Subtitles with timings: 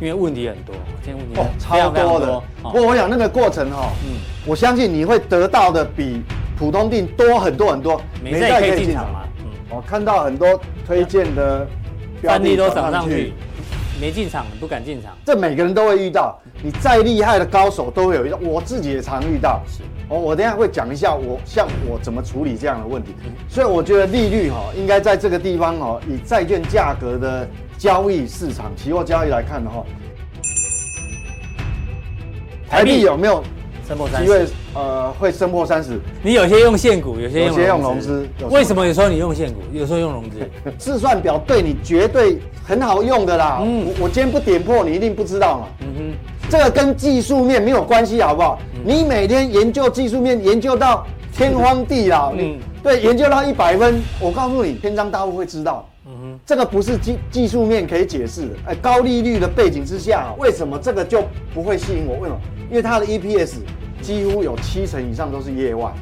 [0.00, 0.74] 因为问题很多，
[1.04, 2.42] 今天问题哦超多的。
[2.62, 6.22] 不过我想那个过程哈，嗯，我相信你会得到的比
[6.58, 8.00] 普通定多很多很多。
[8.24, 9.24] 没在可以进场嘛？
[9.40, 11.66] 嗯，我看到很多推荐的
[12.22, 13.34] 标的都涨上去。
[14.00, 15.12] 没进场，不敢进场。
[15.26, 19.60] 这每个人都会遇到，你再厉害的高手都会有遇到，我自己也常遇到。
[19.68, 23.14] 是，哦，我等下会讲一下我像我怎么处理这样的问题。
[23.50, 27.46] 所以我觉得利率哈，应该在这个地方哈，以债券价格的
[27.80, 29.82] 交易市场、期货交易来看的话，
[32.68, 33.42] 台币有没有
[34.22, 35.98] 机会呃会升破三十？
[36.22, 38.28] 你有些用现股，有些有些用融资。
[38.50, 40.38] 为什么有时候你用现股，有时候用融资？
[40.78, 42.38] 试算表对你绝对。
[42.62, 48.60] 很好用的啦，嗯，我我今天不点破，你一定不知道嘛，嗯哼，这个跟技术面没有关系，好不好？
[48.76, 55.84] 嗯、你每天研究技术面，研究到天荒地老，嗯，对，研究到一百分，我告诉你，篇章大户会知道，
[56.18, 61.22] 哼，这个不是技技术面可以解释的，哎，高利率的背景之下，为什么这个就
[61.54, 62.16] 不会吸引我？
[62.16, 62.40] 为什么？
[62.70, 63.58] 因为它的 EPS
[64.00, 65.92] 几乎有七成以上都是业外。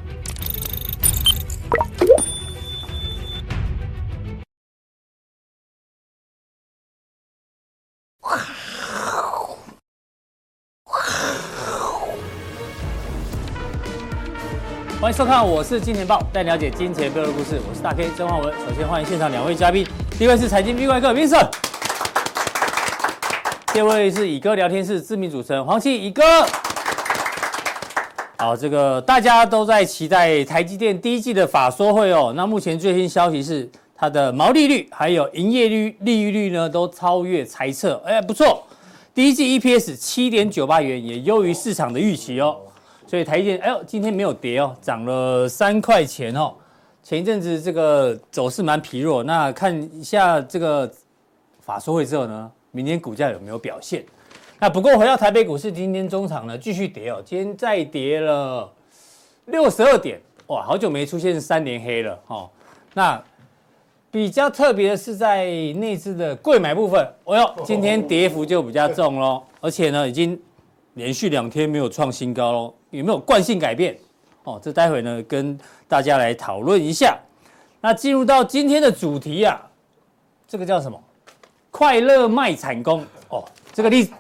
[15.01, 17.59] 欢迎收看，我是金钱豹，带你了解金钱背后的故事。
[17.67, 18.53] 我是大 K 曾焕文。
[18.59, 19.87] 首先欢迎现场两位嘉宾，
[20.19, 21.49] 第一位是财经 B 怪客 Vincent，
[23.73, 26.25] 第二位是乙哥聊天室知名主持人黄奇乙哥。
[28.37, 32.33] 好，这个大家都在期待台积电第一季的法说会哦。
[32.35, 38.65] 那目前最新消息是，它的毛利率还有营业率利率呢都超越猜测，哎，不错。
[39.15, 42.57] 第一季 EPS 七点九八元，也优于市场的预期哦。
[43.07, 46.53] 所以台积电，哎呦，今天没有跌哦，涨了三块钱哦。
[47.09, 50.93] 前一阵子这个走势蛮疲弱，那看一下这个
[51.59, 54.05] 法说会之后呢，明天股价有没有表现？
[54.61, 58.71] 那不过回到台北股市，今天中场呢继续跌哦，今天再跌了
[59.47, 62.51] 六十二点，哇，好久没出现三连黑了哦。
[62.93, 63.19] 那
[64.11, 70.39] 比较特别的是在内资的柜买部分，哎呦，今天跌幅就比较重喽，而且呢已经
[70.93, 72.75] 连续两天没有创新高喽。
[72.91, 73.99] 有没有惯性改变？
[74.49, 77.19] 哦，这待会呢跟大家来讨论一下。
[77.81, 79.61] 那进入到今天的主题啊，
[80.47, 80.99] 这个叫什么？
[81.71, 84.13] 快乐卖惨工哦，这个例子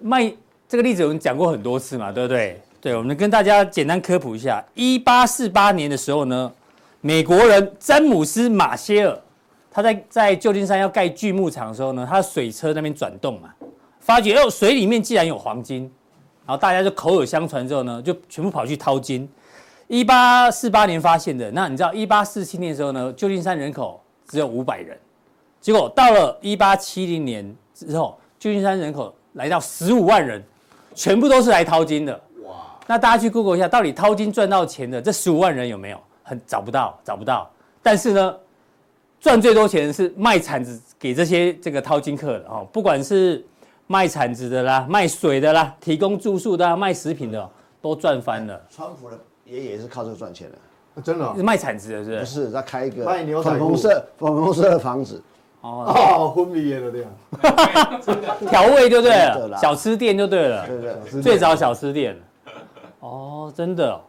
[0.00, 0.32] 卖
[0.68, 2.60] 这个例子我们讲过很多次嘛，对不对？
[2.80, 4.64] 对，我们跟大家简单科普一下。
[4.74, 6.50] 一八四八年的时候呢，
[7.00, 9.20] 美国人詹姆斯马歇尔
[9.70, 13.52] 他在在旧金山要盖锯木厂的时候呢，他水车那边转动嘛，
[13.98, 15.90] 发觉哦水里面竟然有黄金。
[16.50, 19.28] 然后大家就口耳相传之后呢，就全部跑去淘金。
[19.86, 24.98] 一八四八年发现的，那你知道一八四七年的时候呢，旧金山人口只有五百人，
[25.60, 30.42] 结果到了一八七零年之后，旧金山人口来到十五万人，
[30.92, 32.20] 全部都是来淘金的。
[32.42, 32.56] 哇！
[32.88, 36.00] 那大家去 Google 一下，到底淘金赚到钱的这十五万人有没有？
[36.24, 37.48] 很找不到，找不到。
[37.80, 38.36] 但是呢，
[39.20, 43.46] 赚最多钱的是卖铲子给这些这个淘金客的哦，不管是。
[43.90, 47.50] 卖铲子的啦，卖水的啦，提供住宿的，卖食品的，
[47.82, 48.62] 都赚翻了。
[48.70, 50.56] 川普的爷爷是靠这个赚钱的，
[50.94, 52.20] 啊、真的、卖铲子的，是不是？
[52.20, 53.04] 不是，他开一个
[53.42, 55.20] 粉红色粉红色的房子。
[55.62, 57.10] 哦哦，昏迷了这样。
[58.48, 60.64] 调味就对了，小吃店就对了。
[60.68, 62.16] 对对，最早小吃店。
[63.00, 64.00] 哦，真的、哦。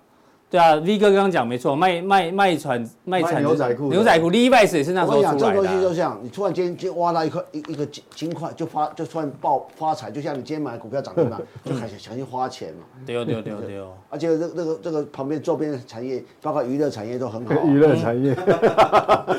[0.52, 5.40] 对啊，V 哥刚刚讲没错，卖卖卖船卖产牛仔裤，牛仔裤，Levi's 也是那时候出来的。
[5.40, 12.84] 这个东西就像你突然间就挖到一块一一个金金块，就发就突然爆发财，就像你今天买股票涨停嘛， 就开始想去花钱嘛。
[13.06, 13.94] 对哦对哦对哦对哦。
[14.12, 17.56] 而且这这个这个旁边周边的产业，包括娱乐产业都很好。
[17.66, 18.36] 娱乐产业，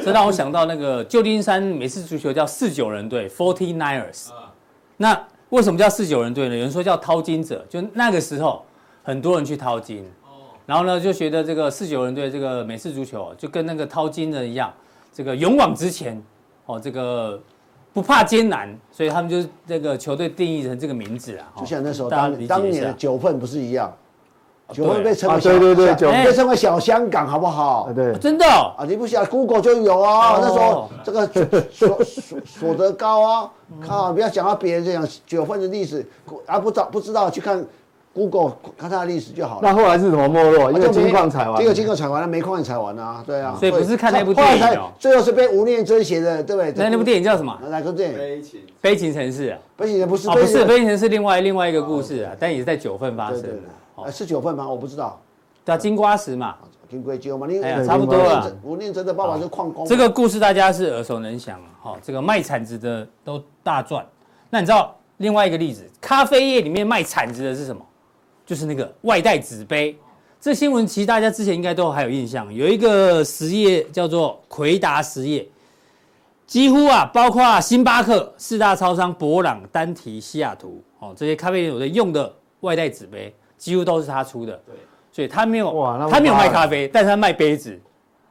[0.02, 4.28] 这让我想到那个旧金山美式足球叫四九人队 （Forty Niners）。
[4.96, 6.54] 那为什么叫四九人队呢？
[6.54, 8.64] 有人说叫淘金者，就那个时候
[9.02, 10.10] 很多人去淘金。
[10.64, 14.72] 然后呢，就觉得这个四九人队这个美式足球就跟那个淘金人一样，
[15.12, 16.22] 这个勇往直前，
[16.66, 17.38] 哦，这个
[17.92, 21.50] 不怕艰难，所以他们就这个球队定义成这个名字啊。
[21.58, 23.92] 就像那时候当当年的九份不是一样，
[24.70, 27.92] 九份被称为对对对，被称为小香港，好不好？
[27.92, 31.26] 对，真的啊，你不想 Google 就有啊，那时候这个
[31.72, 33.50] 所所所得高啊，
[33.84, 36.06] 靠，不要讲到别人这样九份的历史，
[36.46, 37.66] 啊不知道不知道去看。
[38.14, 39.60] Google 看它的历史就好了。
[39.62, 40.70] 那后来是怎么没落？
[40.70, 43.56] 因为金矿采完，这个金矿采完了，煤矿也采完了啊，对啊。
[43.58, 46.72] 所以不是看那部电影，最后是被吴念真写的，对不对？
[46.76, 47.58] 那那部电影叫什么？
[47.68, 48.18] 哪个电影？
[48.18, 48.60] 悲情。
[48.80, 49.58] 悲情城市啊。
[49.76, 50.28] 悲情城不是。
[50.28, 53.48] 不是悲情城市，另外另外一个故事啊，但也是在九份发生的。
[53.94, 54.68] 哦，是九份吗？
[54.68, 55.18] 我不知道。
[55.64, 56.56] 叫金瓜石嘛。
[56.90, 58.54] 金龟鸠嘛，你差不多了。
[58.62, 59.86] 吴念真的爸爸是矿工。
[59.86, 61.68] 这个故事大家是耳熟能详啊。
[61.82, 64.04] 哈，这个卖铲子的都大赚。
[64.50, 67.80] 那你知道另外一个例子，咖啡业里面卖铲子的是什么？
[68.44, 69.96] 就是那个外带纸杯。
[70.40, 75.46] 这新闻其实大家之前应该都还有印象，有一个实业叫做奎达实业，
[76.46, 84.52] 几乎啊，包括星巴克、四大超商、博朗、丹提、西雅图哦，这些咖啡店有的用的外带纸杯，几乎都是他出的。
[84.66, 84.74] 对，
[85.12, 87.78] 所以他没有哇，他没有卖咖啡，但是他卖杯子。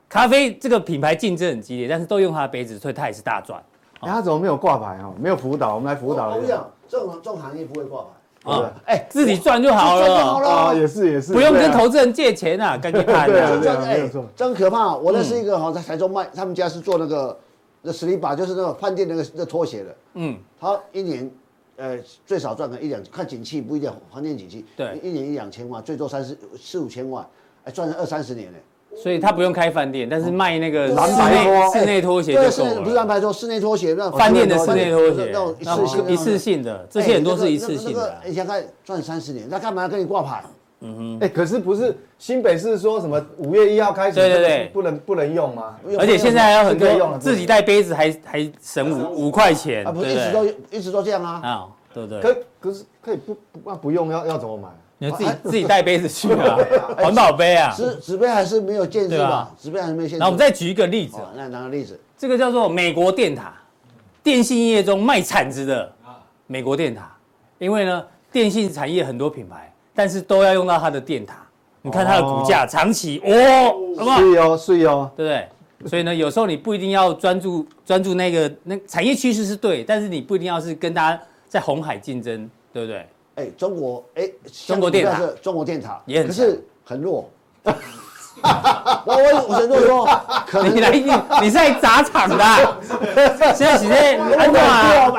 [0.10, 3.64] 咖啡这个品牌竞争很激烈，但是都用他的杯子，所以他也是大赚。
[4.02, 5.14] 哎，他怎么没有挂牌啊？
[5.18, 6.68] 没有辅导，我们来辅导一下。
[6.90, 8.08] 这种这种行业不会挂牌。
[8.44, 10.16] 啊，哎，自己赚就好了
[10.50, 13.28] 啊，也是也是，不用跟投资人借钱啊，赶紧看。
[13.30, 13.52] 对啊，
[13.86, 14.96] 没有错，真可怕。
[14.96, 17.38] 我认识一个哈，在台中卖，他们家是做那个
[17.84, 19.96] 那 Slipper，就是那个饭店那个那拖鞋的。
[20.16, 21.30] 嗯，他一年
[21.78, 24.66] 呃最少赚个一两，看景气不一定，饭店景气。
[24.76, 27.24] 对，一年一两千万，最多三四四五千万，
[27.66, 28.58] 哎，赚了二三十年呢。
[28.96, 32.82] 所以他不用开饭店，但是卖那个蓝牌拖、室内拖鞋就够了。
[32.82, 38.16] 不是蓝白拖，室内拖鞋那饭店的室内拖鞋，那种一次性、一次性的，这些很多是一次性的。
[38.26, 40.44] 你想看赚三十年，那干嘛要跟你挂牌？
[40.84, 45.76] 嗯哼，哎，可是不是新北市说什么五月一号开始，对对对，不能不能用吗？
[46.00, 51.42] 而且现在还有很多自己带杯子还还省五五块钱，啊，不是一直都一直都这样啊？
[51.44, 52.20] 啊，对对。
[52.20, 54.70] 可可是可以不不不用要要怎么买？
[55.04, 56.56] 你自己自己带杯子去啊，
[57.02, 59.52] 环保杯啊，纸纸杯还是没有限制吧？
[59.60, 60.20] 纸杯还是没有限制。
[60.20, 63.52] 那我们再举一个例子，那拿个例子，这个叫做美国电塔，
[64.22, 65.92] 电信业中卖铲子的
[66.46, 67.12] 美国电塔，
[67.58, 71.38] 因为呢，电信产业很多品牌，但是都要用到它的电塔。
[71.82, 74.20] 你看它的股价长期哦，是不好？
[74.20, 75.90] 是哦，是哦，对不对？
[75.90, 81.20] 所以呢，有时候你不一定要专注专注那个那产业趋势是对，但是你不一定要是跟大家
[81.50, 83.08] 在红海竞争，对不对？
[83.42, 84.30] 哎，中国哎，
[84.68, 87.30] 中国电塔，中国电塔也很，可是很弱。
[89.06, 90.08] 我我我只能说，
[90.48, 91.12] 可能你来你
[91.42, 92.44] 你是来砸场的，
[93.56, 95.12] 现在现在很暖啊。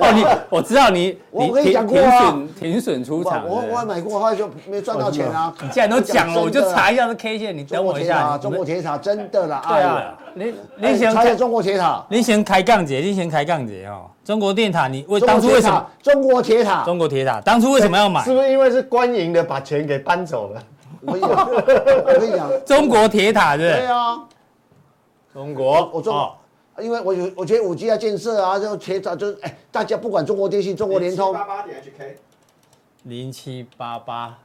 [0.00, 5.52] 哦，你我知道你 我跟你讲过啊，停损出场，我我买过，后来就没赚到钱啊。
[5.60, 8.38] 你既然都讲了，我就查一下这 K 线，你等我一下。
[8.38, 14.10] 中国铁塔真的啦，对啊，你你想查一下中国铁塔，你先开杠姐，你先开杠姐哦。
[14.24, 15.86] 中国电塔，你为当初为什么？
[16.02, 18.24] 中国铁塔，中国铁塔，当初为什么要买？
[18.24, 20.62] 是不是因为是官营的，把钱给搬走了？
[21.02, 23.86] 我跟你讲，我跟你讲， 中国铁塔对对？
[23.86, 24.24] 啊，
[25.34, 26.32] 中国，我中，
[26.80, 32.14] 因为我有，我觉得五 G 要建设啊，就铁塔就哎，大家不管中国电信、中国联通，八八点 HK，
[33.02, 34.38] 零七八八，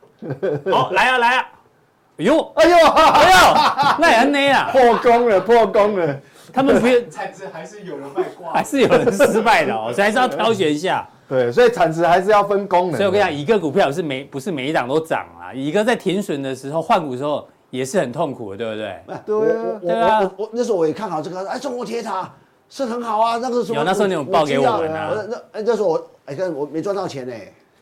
[0.70, 1.46] 好来啊来啊，
[2.18, 2.76] 哎呦哎呦！
[2.86, 6.20] 哎呦，那也 N A 啊， 破功了破功了。
[6.54, 11.08] 他们不用 产值，还是有人卖挂，还是有人失败的哦， 所以还是要挑选一下。
[11.28, 12.96] 对，所以产值还是要分功能。
[12.98, 15.54] 所以我跟你讲，一个股票是每不是每一档都涨啊。
[15.54, 19.00] 一个在停损的时候换股的时候也是很痛苦的，对不对？
[19.26, 20.32] 对啊，对啊。
[20.38, 22.34] 我那时候我也看好这个，哎，中国铁塔
[22.68, 25.14] 是很好啊，那个时候有那时候你有报给我们啊。
[25.30, 27.34] 那哎，那时候我哎，看我没赚到钱呢。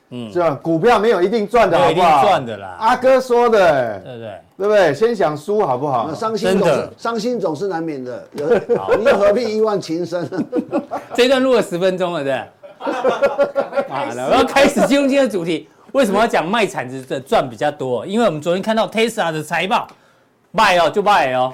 [0.10, 0.52] 嗯，是吧？
[0.52, 2.24] 股票没有一定赚的，好不好？
[2.24, 2.78] 赚的啦。
[2.80, 4.42] 阿哥说的，对不对？
[4.58, 4.94] 对不对？
[4.94, 6.14] 先想输好不好？
[6.14, 8.28] 伤心总是伤心总是难免的。
[8.32, 10.28] 你又何必一往情深？
[11.14, 12.42] 这一段录了十分钟了，对。
[13.90, 15.68] 好了，我要开始进入今天的主题。
[15.94, 18.06] 为什么要讲卖铲子的赚比较多？
[18.06, 19.88] 因为我们昨天看到 Tesla 的财报，
[20.52, 21.54] 卖哦就卖哦，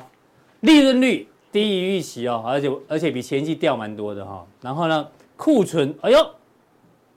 [0.61, 4.45] 利润率低于预期哦，而且而且比前期掉蛮多的哈。
[4.61, 5.07] 然后呢，
[5.37, 6.17] 库存哎呦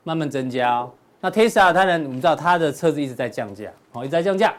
[0.05, 0.91] 慢慢增加哦。
[1.27, 4.55] 那 Tesla 当然我们知道它的车子一直在降价，哦，一直在降价。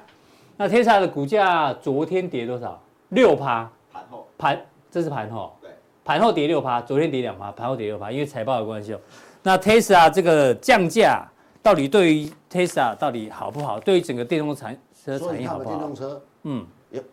[0.58, 2.78] 那 Tesla 的股价昨天跌多少？
[3.10, 3.70] 六趴。
[3.90, 5.56] 盘后盘，这是盘后。
[5.62, 5.72] 对。
[6.04, 9.00] 盘后跌六趴，昨天跌两趴，盘后跌六趴，因为财报的关系哦。
[9.44, 11.26] 那 Tesla 这个降价
[11.64, 13.80] 到底对于 Tesla 到底好不好？
[13.80, 14.66] 对于整个电动车
[15.06, 15.70] 车产业好不好？
[15.70, 16.66] 电动车，嗯，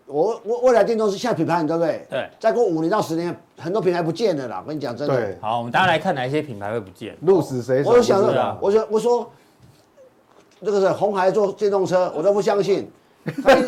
[0.06, 2.06] 我我未来电动车现在品牌很多对不对？
[2.10, 2.30] 对。
[2.40, 4.60] 再过五年到十年，很多品牌不见了啦。
[4.64, 5.14] 我跟你讲真的。
[5.14, 5.38] 对。
[5.40, 7.16] 好，我们大家来看哪一些品牌会不见？
[7.20, 7.90] 鹿死谁手？
[7.90, 9.30] 我想说，我说我说。
[10.64, 12.90] 这个是红海做电动车，我都不相信。
[13.24, 13.64] 真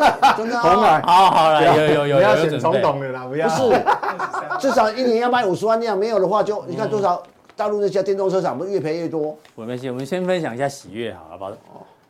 [0.49, 3.47] 的鸿海，好好了，有有有，不要选总统的啦，不要。
[3.49, 3.83] 不是，
[4.59, 7.23] 至少一年要卖五十万辆，没有的话就你看多少
[7.55, 9.35] 大陆那家电动车厂，不是越赔越多。
[9.55, 11.53] 我们先我们先分享一下喜悦好了，好不好？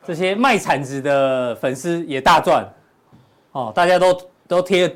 [0.05, 2.67] 这些卖铲子的粉丝也大赚，
[3.53, 4.93] 哦，大家都都贴。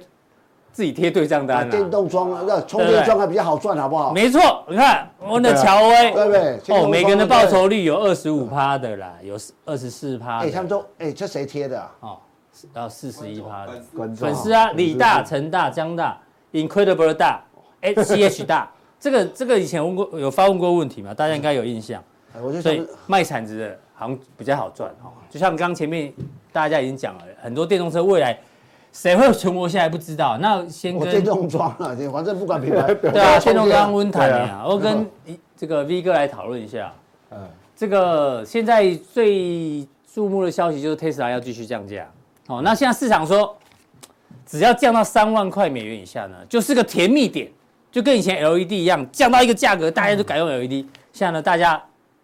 [0.71, 4.13] 自己贴对账单，电动桩那充电桩还比较好赚，好不好？
[4.13, 6.59] 没错，你看我们的乔威，对不对？
[6.69, 10.39] 哦，每个人的报酬率有二十五趴的啦，有二十四趴。
[10.39, 11.91] 哎，他们都哎，这谁贴的啊？
[11.99, 12.17] 哦，
[12.73, 16.17] 到四十一趴的粉丝啊，李大、陈大、江大
[16.53, 17.41] ，Incredible 大
[17.81, 21.13] ，CH 大， 这个这个以前问过有发问过问题嘛？
[21.13, 22.01] 大家应该有印象。
[22.61, 26.13] 所以卖铲子的好像比较好赚哦，就像刚前面
[26.53, 28.39] 大家已经讲了，很多电动车未来。
[28.91, 32.93] 谁会存活下来不知道，那先跟电动装了，反正不管品牌。
[32.95, 35.09] 对啊，电动装温毯啊，我跟
[35.55, 36.91] 这个 V 哥来讨论一下。
[37.31, 37.39] 嗯，
[37.75, 42.05] 这个现在最注目的消息就是 Tesla 要继续降价。
[42.47, 43.55] 哦，那现在市场说，
[44.45, 47.49] 只要降到三万块美元以下呢，就是个甜蜜点，
[47.89, 50.85] 就跟以前 LED 一样，降到一个价格，大家都改用 LED。
[51.13, 51.81] 现在呢，大家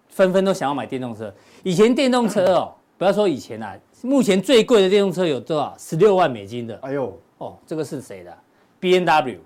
[0.09, 1.33] 纷纷都想要买电动车。
[1.63, 5.75] 以前电动车哦，不要说以前啊，目前最贵的电动车有多少？
[5.77, 6.77] 十六万美金的。
[6.81, 8.31] 哎呦，哦，这个是谁的
[8.79, 9.39] ？B N W，。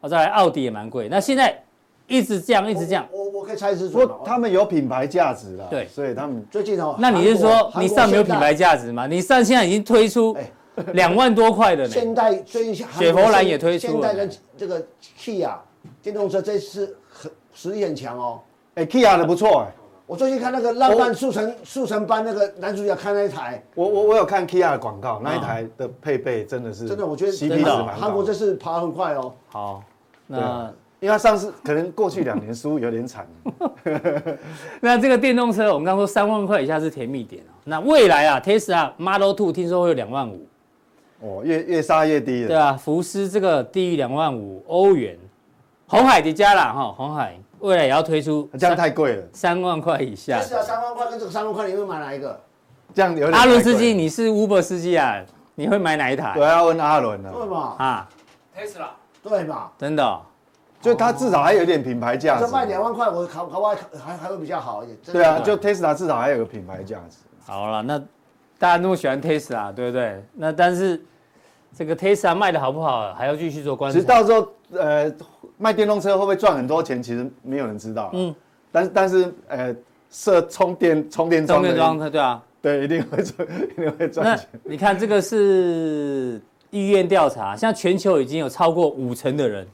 [0.00, 1.08] 哦，再来奥迪也蛮贵。
[1.08, 1.62] 那现在
[2.06, 3.06] 一直降，一直降。
[3.12, 5.66] 我我，我可以猜是说他们有品牌价值了。
[5.70, 6.96] 对，所以他们最近哦。
[6.98, 9.06] 那你是说你上没有品牌价值吗？
[9.06, 10.34] 你上现在已经推出
[10.94, 11.90] 两万多块的呢。
[11.90, 13.92] 现代最近雪佛兰也推出了。
[13.92, 14.82] 现代跟这个
[15.18, 15.52] Kia
[16.02, 18.40] 电动车这次很实力很强哦。
[18.76, 19.72] 哎，Kia 的不错哎。
[20.10, 27.70] 我最近看那个浪漫速成速成班那个男主角开那一台，我我我有看 Kia 的广告，那一台的配备真的是真的，我觉得 CP 值。
[27.92, 29.32] 韩国这次爬很快哦。
[29.50, 29.84] 好，
[30.26, 33.24] 那因为它上次可能过去两年输有点惨。
[34.82, 37.54] 那这个电动车，我们刚说三万块以下是甜蜜点哦。
[37.62, 40.44] 那未来啊，Tesla Model Two 听说会有两万五。
[41.20, 42.48] 哦，越越杀越低了。
[42.48, 45.16] 对啊，福斯这个低于两万五欧元。
[45.86, 47.38] 红海迪加啦哈，红海。
[47.60, 50.40] 未来也要推出，这样太贵了，三万块以下。
[50.40, 52.38] 是啊，三万块跟这个三万块，你会买哪一个？
[52.94, 53.32] 这样有点。
[53.32, 55.22] 阿伦司机，你是 Uber 司机啊？
[55.54, 56.34] 你会买哪一台？
[56.38, 57.30] 我要问阿伦了。
[57.30, 57.74] 对嘛？
[57.78, 58.08] 啊
[58.56, 58.86] ，Tesla。
[59.22, 59.70] 对嘛？
[59.78, 60.20] 真的，
[60.80, 62.46] 就它至少还有点品牌价值。
[62.46, 64.98] 这卖两万块，我考考外还还会比较好一点。
[65.12, 67.18] 对啊，就 Tesla 至少还有个品牌价值。
[67.44, 67.98] 好了，那
[68.58, 70.24] 大家那么喜欢 Tesla，对不对？
[70.32, 71.00] 那但是
[71.76, 73.94] 这个 Tesla 卖的好不好，还要继续做观察。
[73.94, 75.12] 其实到时候，呃。
[75.60, 77.02] 卖电动车会不会赚很多钱？
[77.02, 78.10] 其实没有人知道。
[78.14, 78.34] 嗯，
[78.72, 79.76] 但但是呃，
[80.10, 84.48] 设充电充电桩，充电桩，对啊，对，一定会赚，一定会赚钱。
[84.64, 86.40] 你看这个是
[86.70, 89.68] 意愿调查，像全球已经有超过五成的人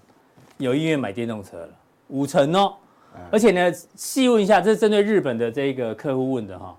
[0.59, 1.69] 有意愿买电动车了，
[2.09, 2.75] 五成哦。
[3.31, 6.76] 而且呢，细问一下，这是针对日本的这个客户问的哈。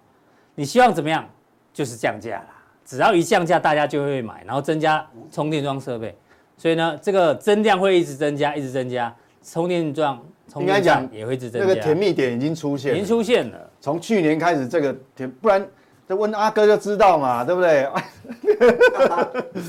[0.53, 1.27] 你希望怎么样？
[1.73, 2.47] 就是降价啦，
[2.83, 6.17] 只要一降价，大家就会买，然后增加充电桩设备。
[6.57, 10.19] 所以呢，这个增量会一直增加，一直增加，充电桩
[10.55, 11.67] 应该讲也会一直增加。
[11.67, 13.69] 那个甜蜜点已经出现，已经出现了。
[13.79, 15.63] 从去年开始，这个甜，不然
[16.07, 17.87] 这问阿哥就知道嘛，对不对？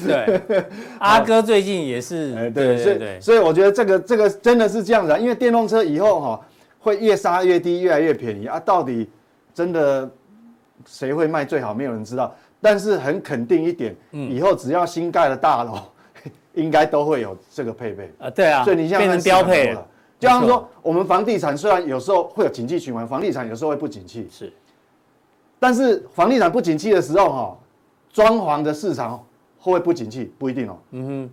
[0.07, 0.65] 对，
[0.99, 3.21] 阿哥最近也是，哎，对对对。
[3.21, 6.41] 所以我觉得这个这个真的是这样子啊，因为电动车以后哈
[6.79, 8.59] 会越杀越低，越来越便宜啊。
[8.59, 9.11] 到底
[9.53, 10.11] 真的
[10.87, 12.35] 谁会卖最好，没有人知道。
[12.63, 15.79] 但是很肯定一点，以后只要新盖的大楼。
[16.55, 19.87] 应该都会有这个配备啊，对啊，所以你现在变成标配了。
[20.19, 24.53] 就像说，我们房地产虽然有时候会有景气循环，房地产有时候会不景气，是。
[25.61, 27.59] 但是房地产不景气的时候，哈，
[28.13, 29.17] 装潢的市场
[29.59, 30.33] 会不会不景气？
[30.37, 30.77] 不一定哦。
[30.91, 31.31] 嗯哼，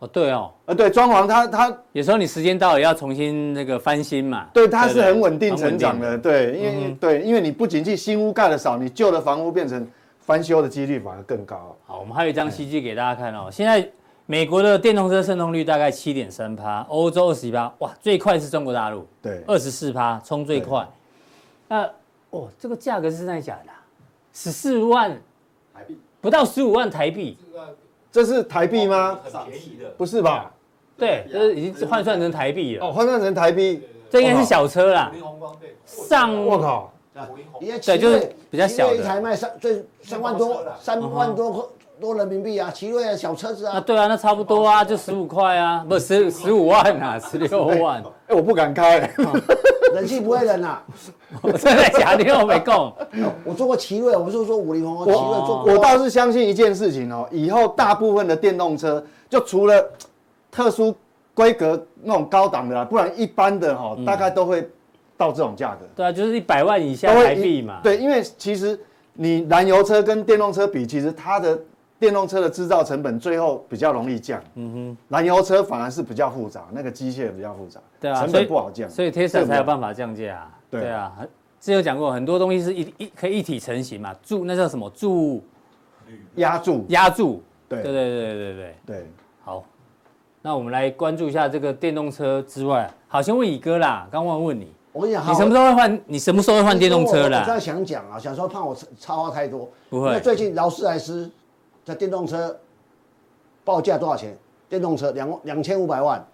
[0.00, 4.48] 哦对哦，呃对，装潢它它有时候你时间到了要重新那个翻新嘛。
[4.52, 6.18] 对，它是很稳定成长的。
[6.18, 9.88] 对，因为对，因为你不景气，新屋盖的少，你旧的房屋变成
[10.18, 11.74] 翻修的几率反而更高。
[11.86, 13.90] 好，我们还有一张 CG 给大家看哦，现在。
[14.30, 20.88] 美国的电动车渗透率大概七点三趴，欧洲二十一趴，哇，最快是中国大陆，对，二十四趴，冲最快。
[21.66, 21.82] 那
[22.30, 23.72] 哦，这个价格是真的假的？
[24.32, 25.10] 十四万
[25.74, 27.36] 台币，不到十五万台币，
[28.12, 29.18] 这是台币吗？
[29.24, 30.52] 很便宜的，不是吧？
[30.96, 32.86] 对，这是已经换算成台币了。
[32.86, 35.10] 哦，换算成台币，这应该是小车啦。
[35.84, 36.92] 上，我靠，
[37.58, 41.64] 对，就是比较小的，一台卖三最三万多，三万多块。
[42.00, 48.02] 多人民币啊，奇瑞啊小车子啊，啊对啊，那差不多啊，就十五块啊，不十十五万啊， 十六万。
[48.26, 48.98] 哎，我不敢开，
[49.92, 50.82] 冷气不会冷啊。
[51.42, 52.32] 我 真的假的？
[52.40, 52.92] 我没空。
[53.44, 55.72] 我做过奇瑞，我不是说五菱宏光，奇瑞做过。
[55.72, 59.84] 我倒是相信一件事情哦，以后大部分的电动车，就除了
[60.50, 60.94] 特殊
[61.34, 64.66] 规格那种高档的啦，不然一般的哈，大概都会
[65.18, 65.86] 到这种价格。
[65.94, 67.80] 对啊，就是一百万以下台币嘛。
[67.82, 68.78] 对，因为其实
[69.12, 71.58] 你燃油车跟电动车比，其实它的。
[72.00, 81.12] 电动车的制造成本最后比较容易降，嗯哼，燃油车反而是比较复杂，那个机械比较复杂，对啊，成本不好降，所以 Tesla 才有办法降价啊，对啊，
[81.60, 85.44] 之前有讲过很多东西是一一可以一体成型嘛，铸那叫什么铸，
[86.36, 87.82] 压铸压铸，对。
[87.82, 88.74] 对对对对对。
[88.86, 89.06] 对，
[89.44, 89.62] 好，
[90.40, 96.00] 那我们来关注一下这个电动车之外，好，先问乙哥啦，刚忘问你，我跟你讲，你什么时候会换？
[96.06, 97.40] 你什么时候会换电动车啦？
[97.40, 101.30] 我刚才想讲啊，想说怕我插话太多，不会，因为最近劳斯莱斯
[101.90, 102.56] 在电动车。
[103.62, 104.36] 报价多少钱？
[104.70, 106.24] 电动车两两千五百万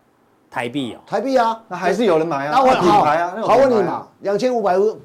[0.49, 2.53] 台币哦，台币啊，那还是有人买啊。
[2.53, 4.97] 那我品牌啊，好问你嘛，两千五百万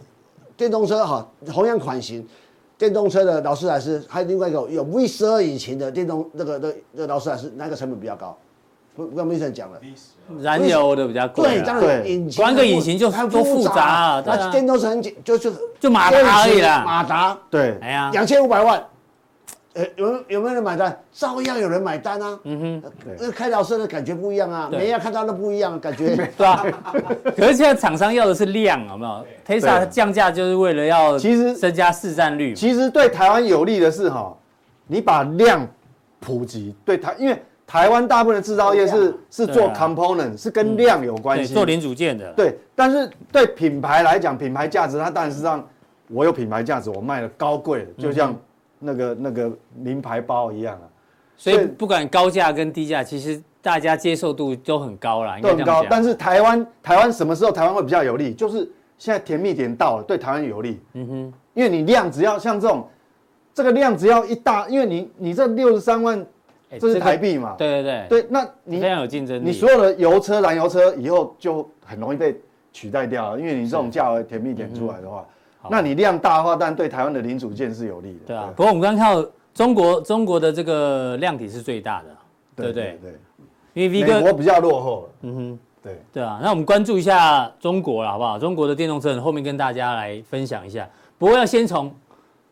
[0.56, 2.26] 电动车哈，同样款型
[2.78, 8.38] 电动车的劳斯莱斯，还有另外一个有 V 十二引擎的电动那个的的劳斯莱斯，哪个成本比较高？
[8.96, 9.80] 不跟明生讲了，
[10.40, 11.52] 燃油的比较贵啊。
[11.52, 14.24] 对，当然引擎关个引擎就很多复杂啊。
[14.26, 16.84] 那电动车很简，就就就马达而已啦。
[16.86, 18.82] 马达，对，哎呀，两千五百万。
[19.74, 21.02] 呃，有有没有人买单？
[21.14, 22.40] 照样有人买单啊。
[22.44, 26.14] 嗯哼，那开劳车的感觉不一样啊，每样看到都不一样，感觉。
[26.36, 26.66] 对吧。
[27.38, 32.54] 可是现在厂商要的是量，有没有？Tesla 降价就是为了要其实增加市占率。
[32.54, 34.36] 其实对台湾有利的是哈，
[34.88, 35.66] 你把量
[36.20, 42.34] 普及，对台，因为台湾大部分的制造业是是做 component，是跟量有关系，做零组件的。
[42.34, 45.66] 对，但是对品牌来讲，品牌价值它当然是让
[46.10, 48.36] 我有品牌价值，我卖的高贵，就像。
[48.82, 50.86] 那个那个名牌包一样啊，
[51.38, 55.86] 所以不管高价跟低价，其实大家接受度都很高啦，都很高。
[55.90, 58.34] 但是台湾台湾什么时候台湾会比较有利？
[58.34, 60.80] 就是现在甜蜜点到了，对台湾有利。
[60.94, 62.88] 嗯哼，因为你量只要像这种，
[63.54, 66.26] 这个量只要一大，因为你你这六十三万，
[66.80, 67.56] 这是台币嘛？
[67.58, 68.22] 对对对。
[68.22, 69.46] 对，那你非常有竞争力。
[69.46, 72.36] 你所有的油车、燃油车以后就很容易被
[72.74, 75.26] 取代掉了，因为你这种价格甜蜜点出来的话。
[75.70, 78.20] 那你量大的话，但对台湾的零组件是有利的。
[78.28, 82.08] 对啊，不过我们刚刚看到中国中国的这个量体是最大的，
[82.56, 83.00] 对不对？
[83.02, 83.20] 对。
[83.74, 85.10] 因为 V 哥美国比较落后。
[85.22, 86.40] 嗯哼，对对啊。
[86.42, 88.40] 那我们关注一下中国了，好不好？
[88.40, 90.90] 中国的电动车后面跟大家来分享一下。
[91.18, 91.94] 不过要先从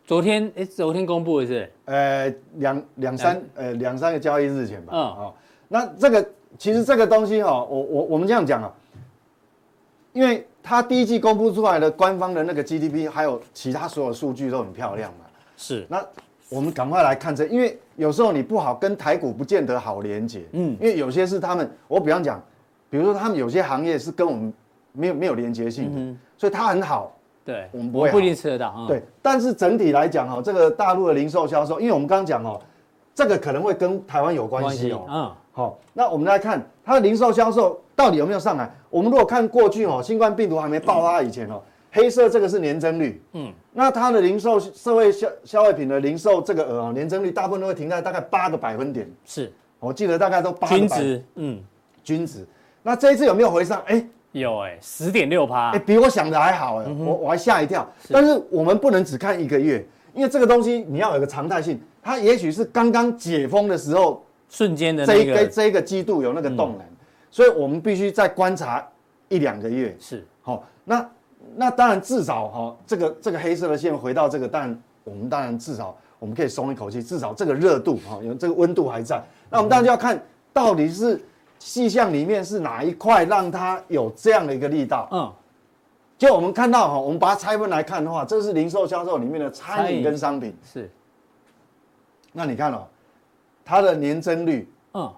[0.06, 1.72] 昨天，哎，昨天公布的是？
[1.86, 4.92] 呃，两两三呃两三个交易日前吧。
[4.94, 5.00] 嗯。
[5.00, 5.34] 哦，
[5.68, 6.26] 那这个
[6.56, 8.72] 其实这个东西哈，我我我们这样讲啊，
[10.12, 10.46] 因为。
[10.62, 15.24] 它第一季公布出来的官方的那个 GDP，还有其他所有数据都很漂亮嘛。
[15.56, 15.86] 是。
[15.88, 16.04] 那
[16.48, 20.42] 我们赶快来看这，因为有时候你不好跟台股不见得好连接。
[20.52, 20.76] 嗯。
[20.80, 22.42] 因为有些是他们，我比方讲，
[22.88, 24.52] 比如说他们有些行业是跟我们
[24.92, 27.12] 没有没有连接性的，嗯、所以它很好。
[27.44, 27.68] 对。
[27.72, 28.10] 我们不会。
[28.10, 28.74] 不一定吃得到。
[28.76, 29.02] 嗯、对。
[29.22, 32.60] 但是整体来讲哈，这个大陆的零售销售，因为我们刚刚讲哦，
[33.14, 35.06] 这个可能会跟台湾有关系哦。
[35.08, 35.32] 嗯。
[35.60, 37.78] 好，那我们来看它的零售销售。
[37.94, 38.66] 到底有没有上来？
[38.88, 41.60] 我们如果看过去哦，新冠病毒还没爆发以前哦，
[41.92, 50.78] 黑色这个是年增率，嗯，那它的零售社会消消费品的零售这个额年增率大部分都会停在大概八个百分点，是，我记得大概都八个百。
[50.78, 51.60] 均值，嗯，
[52.02, 52.46] 均值。
[52.82, 53.82] 那这一次有没有回上？
[53.84, 57.86] 哎，有哎，十点六趴，哎，比我想的还好哎，我我还吓一跳。
[58.10, 66.80] 但是我们不能只看一个月，因为这个东西你要有个常态性，它也许是刚刚解封的时候瞬间的这一个这一个季度有那个动能。
[67.30, 68.86] 所以我们必须再观察
[69.28, 70.64] 一两个月，是好。
[70.84, 71.08] 那
[71.54, 79.22] 那当然至少哈，这个这个黑色的线回到这个，但我们当然至少我们可以松一口气，至少这个热度哈，有这个温度还在。
[79.48, 80.20] 那我们当然就要看
[80.52, 81.22] 到底是
[81.60, 85.08] 细项里面是哪一块让它有这样的一个力道。
[85.12, 85.32] 嗯，
[86.18, 90.52] 就我们看到哈，我们把它拆分来看的话，这是零售销售里面的餐饮跟商品。
[90.64, 90.90] 是。
[92.32, 92.86] 那你看哦，
[93.70, 95.08] 它的年增率，嗯。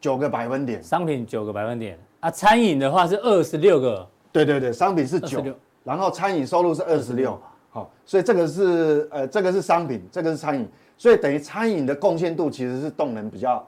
[0.00, 1.98] 九个百分点，商品九个百分点。
[2.20, 5.42] 啊，餐饮的话是二十六个，对对对，商品是九，
[5.84, 7.38] 然后餐饮收入是二十六，
[7.70, 13.66] 好，所以这个是呃，这个是商品，这个是餐饮，所以等于餐饮的贡献度其实是动能比较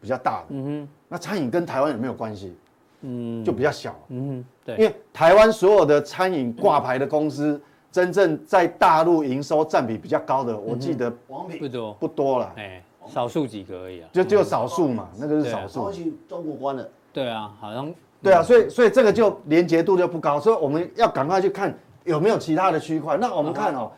[0.00, 2.54] 比较大的，嗯哼，那餐饮跟台湾有没有关系？
[3.00, 7.58] 嗯，就比较小，嗯哼，对，因为台湾所有的餐饮挂牌的公司，
[7.90, 11.94] 真正在大陆营收占比比较高的，我记得王品不多。
[11.94, 12.82] 不多了，哎。
[13.08, 15.90] 少数几个而已啊，就只有少数嘛，那个是少数。
[16.28, 16.88] 中国关了。
[17.12, 17.92] 对啊，好像。
[18.20, 23.16] 对啊，所以所以这个就连结度就不高，所以我们要赶快去看有没有其他的区块。
[23.16, 23.92] 那我们看哦，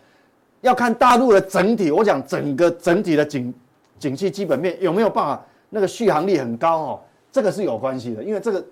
[0.60, 3.54] 要看大陆的整体，我讲整个整体的景
[3.98, 7.00] 景气基本面有没有办法那个续航力很高哦，
[7.32, 8.62] 这个是有关系的，因为这个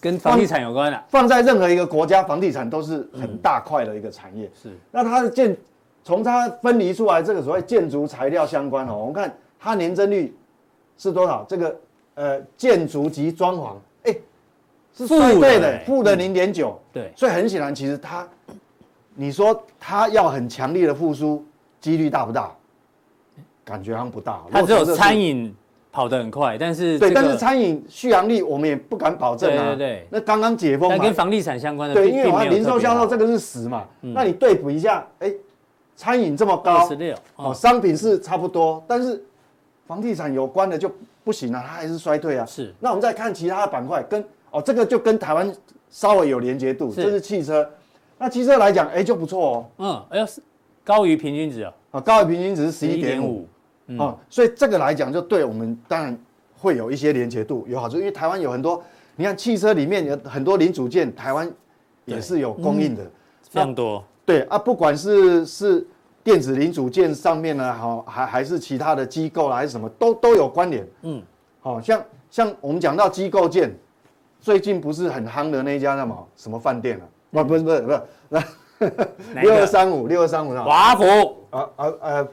[0.00, 1.00] 跟房地产有关的。
[1.08, 4.50] 放在任何一个国家，房地产都是很大块的一个产业。
[4.60, 4.70] 是。
[4.90, 5.56] 那它的建
[6.02, 9.32] 从它分离出来这个所谓建筑材料相关哦，我们看。
[9.64, 10.36] 它年增率
[10.98, 11.42] 是多少？
[11.48, 11.80] 这个
[12.16, 13.72] 呃，建筑及装潢，
[14.02, 14.14] 哎，
[14.94, 16.78] 是衰退的，负的零点九。
[16.92, 18.28] 对，所以很显然，其实它，
[19.14, 21.42] 你说它要很强烈的复苏，
[21.80, 22.54] 几率大不大？
[23.64, 24.42] 感觉好像不大。
[24.52, 25.52] 它只有餐饮
[25.90, 29.68] 跑得很快，但是对，但是餐饮续航力我们也不敢保证啊。
[29.68, 30.06] 对对对。
[30.10, 31.94] 那刚刚解封嘛，跟房地产相关的。
[31.94, 35.32] 对，因为我们零售销售这个是十嘛，那你对比一下，哎，
[35.96, 39.24] 餐饮这么高，十六哦，商品是差不多，但是。
[39.86, 40.90] 房地产有关的就
[41.22, 42.46] 不行了，它还是衰退啊。
[42.46, 45.54] 是，那我们再看其他的板块，跟哦这个就跟台湾
[45.90, 47.68] 稍微有连接度，这是汽车。
[48.16, 49.66] 那汽车来讲，哎就不错哦。
[49.78, 50.42] 嗯，哎呀是
[50.82, 51.72] 高于平均值啊。
[51.90, 53.46] 啊，高于平均值是十一点五。
[53.98, 56.18] 哦，所以这个来讲就对我们当然
[56.56, 58.82] 会有一些连接度有好处，因为台湾有很多，
[59.16, 61.50] 你看汽车里面有很多零组件，台湾
[62.06, 63.04] 也是有供应的，
[63.50, 64.02] 非常多。
[64.24, 65.86] 对啊，不管是是。
[66.24, 70.84] 电子零组件上面呢，好还还是其他的机构啦，还是什么都都有关联。
[71.02, 71.22] 嗯，
[71.60, 73.72] 好像像我们讲到机构件，
[74.40, 77.04] 最近不是很夯的那一家叫什么什么饭店啊？
[77.30, 78.92] 不，不是，不是，不是，
[79.34, 81.04] 六二三五，六二三五，华府。
[81.50, 82.28] 啊啊呃，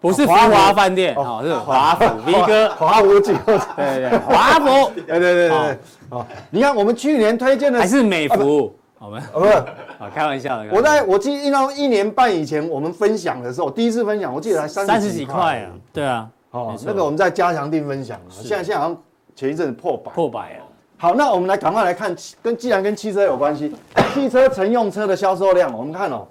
[0.00, 5.78] 不是福华饭店，哦，是华府，V 哥，华府机构，对对，华府， 对对对对，
[6.10, 15.60] 哦，你看我们去年推荐的还是美孚，我们不是，啊，开玩笑的，我在我记得一年半以前我们分享的时候，第一次分享，我记得才三十几块。
[15.60, 18.96] 啊，对啊，哦，那个我们在加强定分享，现在现在好像。
[19.36, 20.62] 前一阵子破百，破百啊！
[20.96, 23.74] 好，那我们来赶快来看，跟既然跟汽车有关系，
[24.14, 26.24] 汽车乘用车的销售量，我们看哦，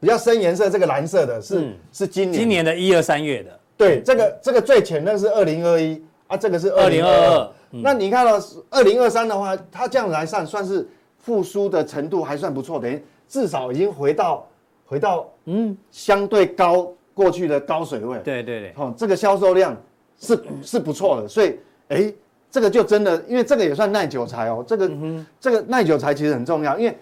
[0.00, 2.40] 比较深颜色这个蓝色的是、嗯、是今年。
[2.40, 7.48] 今年的一二三月的，对，这个这个最浅的是二零二一啊，这个是二零二二。
[7.70, 8.32] 那你看到
[8.70, 10.84] 二零二三的话，它这样来算算是
[11.22, 14.46] 复苏的程度还算不错，等于至少已经回到
[14.84, 18.18] 回到嗯相对高过去的高水位。
[18.18, 19.74] 对对对，哦，这个销售量
[20.20, 21.58] 是是不错的，所以。
[21.88, 22.10] 哎，
[22.50, 24.64] 这个就真的，因为这个也算耐久材哦。
[24.66, 26.96] 这个、嗯、这个耐久材其实很重要，因为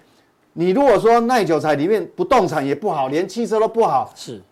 [0.52, 4.42] 你如果说耐久材里面不动产也不好，连汽车都不好，是，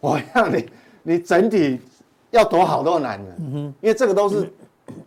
[0.00, 0.68] 我让你
[1.04, 1.78] 你整体
[2.32, 3.30] 要多好都难的。
[3.38, 4.52] 嗯哼，因为这个都是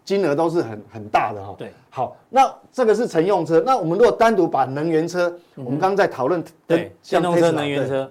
[0.08, 1.56] 金额都是很很大的哈、哦。
[1.58, 3.62] 对，好，那这个是乘用车。
[3.66, 8.10] 那我们如果单独把能源车，嗯、我们刚刚在讨论对，电动车、能源车，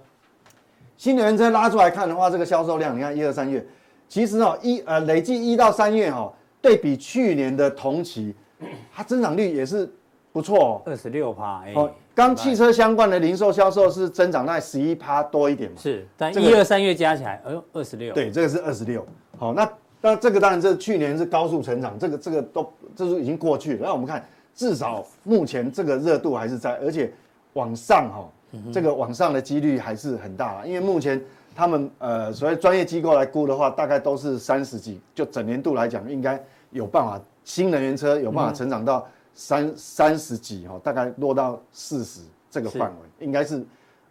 [0.99, 3.67] 新能源车拉出来看的话，这个销售量，你看一二三月，
[4.11, 6.33] 其实哦一呃累计一到三月哈、哦。
[6.61, 8.35] 对比去年的同期，
[8.93, 9.91] 它增长率也是
[10.33, 11.65] 不错哦，二十六趴。
[11.77, 15.77] 哦，刚汽车相关的零售销售是增长在十一趴多一点嘛？
[15.81, 18.13] 是，但一二三月加起来，哎呦，二十六。
[18.13, 19.07] 对，这个是二十六。
[19.39, 19.67] 好，那
[20.01, 23.81] 那这个当然这去年是高速成长，这个这个都这是已经过去了。
[23.85, 27.13] 那我们看，至少目前这个热度还是在，而且
[27.53, 28.29] 往上哈，
[28.73, 30.65] 这个往上的几率还是很大。
[30.67, 31.21] 因为目前
[31.55, 36.43] 他们呃所谓专业机构来估的话，大概都是三十几，就整年度来讲应该。
[36.73, 43.65] 有办法，新能源车有办法成长到三三十几哈，大概落到四十这个范围，应该是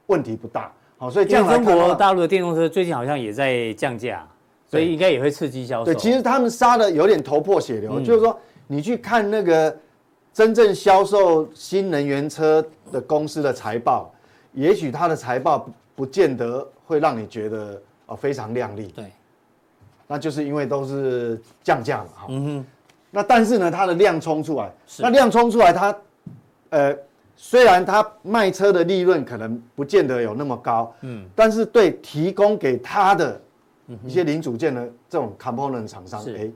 [0.08, 0.71] 问题不大。
[0.98, 4.26] 好，所以这样中国大陆的电动车最近好像也在降价，
[4.67, 5.86] 所以应该也会刺激销售。
[5.86, 9.75] 对，其实他们杀的有点头破血流，就是说你去看那个
[10.34, 14.13] 真正销售新能源车的公司的财报，
[14.54, 18.88] 也许它的财报不见得会让你觉得哦非常亮丽。
[18.95, 19.06] 对。
[20.08, 22.65] 那就是因为都是降价嘛，哈，嗯哼，
[23.10, 25.99] 那但是呢，它的量冲出来，那量冲出来它，它，
[26.69, 26.95] 呃，
[27.36, 33.41] 虽然它卖车的利润可能不见得有那么高，嗯，但是对提供给他的
[34.04, 36.50] 一些零组件的这种 component 厂商，哎，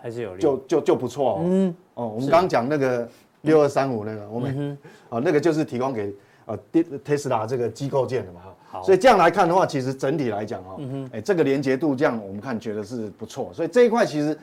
[0.00, 3.08] 还是有利，就就就不错哦，嗯，哦，我们刚刚讲那个
[3.42, 6.12] 六二三五那个，我们，哦，那个就是提供给
[6.46, 6.58] 呃
[7.04, 8.40] Tesla 这个机构件的嘛，
[8.70, 8.82] 哈。
[8.82, 10.76] 所以这样来看的话，其实整体来讲哈，
[11.12, 14.36] 哎，这个连结度这样我们看觉得是不错，所以这一块其实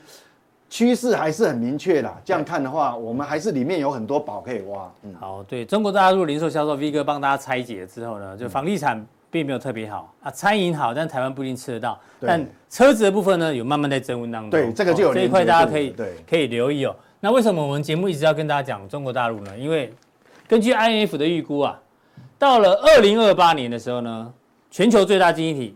[0.69, 2.13] 趋势还是很明确的。
[2.23, 4.91] 这样看的话，我们还是里面有很多宝可以挖。
[5.03, 11.99] 嗯，好，对中国大陆零售销售，V 哥帮大家拆解之后呢，就房地产并没有特别好啊，餐饮好，但台湾不一定吃得到。
[12.19, 14.49] 但车子的部分呢，有慢慢在增温当中。
[14.51, 16.95] 对，这个就有这一块大家可以对可以留意哦。
[17.19, 19.57] 那为什么我们节目一直要跟大家讲中国大陆呢？
[19.57, 19.93] 因为
[20.47, 21.79] 根据 IMF 的预估啊。
[22.37, 24.33] 到了二零二八年的时候呢，
[24.71, 25.75] 全球最大经济体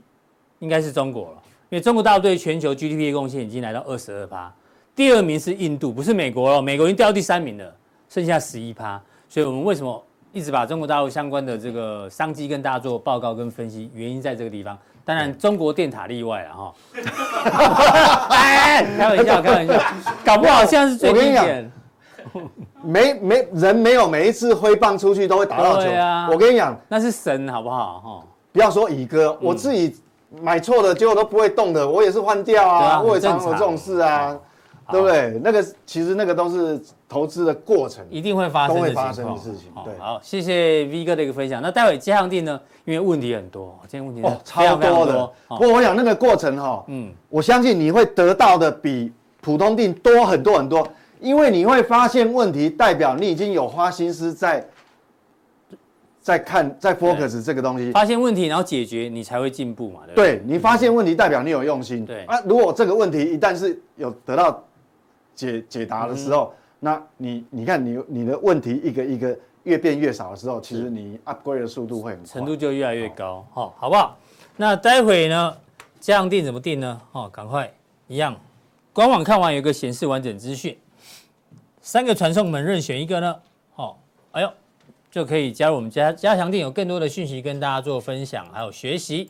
[0.60, 4.50] 应该是中国了，因为中国大陆对全球 GDP 的贡献已经来到二十二趴，
[4.96, 7.76] 第二名是印度，不是美国了，美国已经掉到第三名了，
[8.08, 9.02] 剩下十一趴。
[9.28, 10.02] 所以我们为什么
[10.34, 13.90] 一直把中国大陆相关的这个商机跟大家做报告跟分析？
[13.94, 16.74] 原因在这个地方，当然中国电塔例外了哈。
[18.36, 19.80] 哎，开玩笑，开玩笑，
[20.26, 21.72] 搞不好现在是最低点。
[22.82, 28.00] 没没人没有每一次挥棒出去都会打到球，啊、我跟你讲，那是神好不好？
[28.00, 29.96] 哈，不要说乙哥，嗯、我自己
[30.42, 34.36] 买错的结果都不会动的，我也是换掉啊，啊我也常有这种事啊，
[34.90, 35.40] 对不对？
[35.44, 36.82] 那个其实那个都是
[37.14, 39.72] 投资的过程，一定会发生，都会发生的事情。
[39.86, 41.62] 对，好，谢谢 V 哥的一个分享。
[41.62, 42.60] 那待会加强錠呢？
[42.86, 45.32] 因为问题很多，今天问题哦超多的。
[45.50, 50.88] 不过我想那个过程哈，嗯，我相信你会得到的比普通定多很多很多。
[51.20, 54.68] 因为你会发现问题，代表你已经有花心思在
[56.20, 57.92] 在看在 focus 这个东西。
[57.92, 60.02] 发现问题，然后解决，你才会进步嘛。
[60.08, 62.06] 对，对，你发现问题，代表你有用心。
[62.06, 64.62] 对啊，如果这个问题一旦是有得到
[65.34, 73.48] 解解答的时候，嗯、那你你看你你的问题一个一个越变越少的时候，其实你 upgrade 的速度会程度就越来越高。
[73.54, 74.18] 好、哦，好不好？
[74.58, 75.56] 那待会呢，
[76.02, 77.02] 加强定怎么定呢？
[77.14, 77.74] 哦，赶快
[78.10, 78.36] 一样，
[78.92, 80.78] 官网看完有一个显示完整资讯。
[81.82, 83.34] 三个传送门任选一个呢？
[83.74, 83.98] 好，
[84.34, 84.52] 哎呦，
[85.10, 89.30] 就可以加入我们加加强店，有更多的讯息跟大家做分享，还有学习。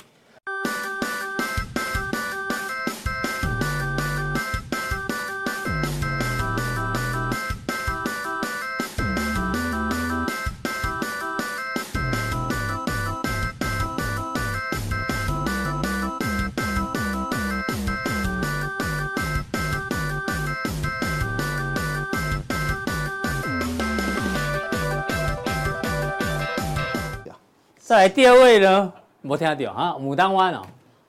[28.04, 30.62] 来第二位呢，没听到啊，牡丹湾哦。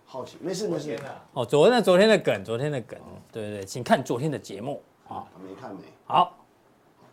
[0.07, 0.97] 好奇，没事没事。
[1.33, 2.97] 哦，昨天昨天的梗，昨天的梗，
[3.33, 5.25] 对对对，请看昨天的节目啊。
[5.45, 5.81] 没看没。
[6.07, 6.39] 好，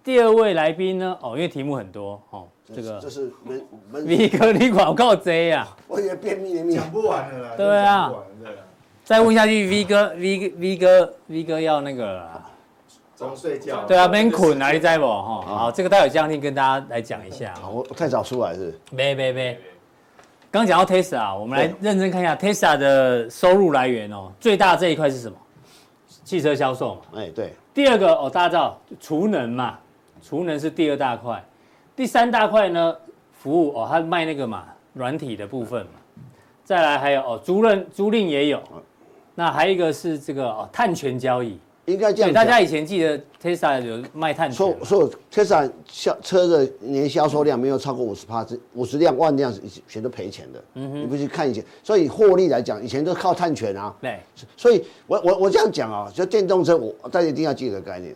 [0.03, 1.17] 第二位来宾呢？
[1.19, 5.75] 哦，因为题目很多哦，这个这是门门 V 哥，你广告贼啊！
[5.87, 6.75] 我以为便秘的秘。
[6.75, 7.53] 讲不完了啦。
[7.57, 8.13] 对啊。
[9.03, 12.29] 再问下去，V 哥，V V 哥，V 哥要那个。
[13.15, 13.83] 总睡觉。
[13.85, 15.07] 对啊，没困哪里在不？
[15.07, 17.55] 哈，好，这个待会将听跟大家来讲一下。
[17.67, 18.79] 我太早出来是？
[18.91, 19.59] 没没没。
[20.51, 24.29] 刚讲到 Tesla，我们来认真看一下 Tesla 的收入来源哦。
[24.37, 25.37] 最大这一块是什么？
[26.25, 27.01] 汽车销售嘛。
[27.15, 27.53] 哎，对。
[27.73, 29.79] 第二个哦，大家知道储能嘛？
[30.21, 31.41] 储能是第二大块。
[31.95, 32.93] 第三大块呢？
[33.31, 35.93] 服务哦，他卖那个嘛，软体的部分嘛。
[36.65, 38.61] 再来还有哦，租赁租赁也有。
[39.33, 41.57] 那还有一个是这个哦，碳权交易。
[41.91, 42.33] 应该这样。
[42.33, 44.55] 大家以前记得 Tesla 有卖碳权。
[44.55, 49.53] 说说 Tesla 销车的年销售量没有超过五十趴，五十辆万辆
[49.87, 50.63] 全都赔钱的。
[50.75, 51.01] 嗯哼。
[51.01, 53.93] 你不去看一下，所以获利来讲，以前都靠碳权啊。
[54.01, 54.19] 对。
[54.55, 58.15] 所以我我我这样讲啊，就电动车，我大家一定要记得概念。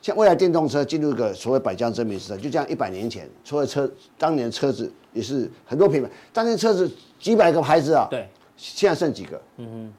[0.00, 8.06] 像未来电动车进入一个所谓百家争鸣时代，就这样一百年前，所有车当年车子也是很多品牌，当年车子几百个牌子啊。
[8.10, 8.26] 对。
[8.56, 9.40] 现在剩几个？
[9.56, 9.92] 嗯哼。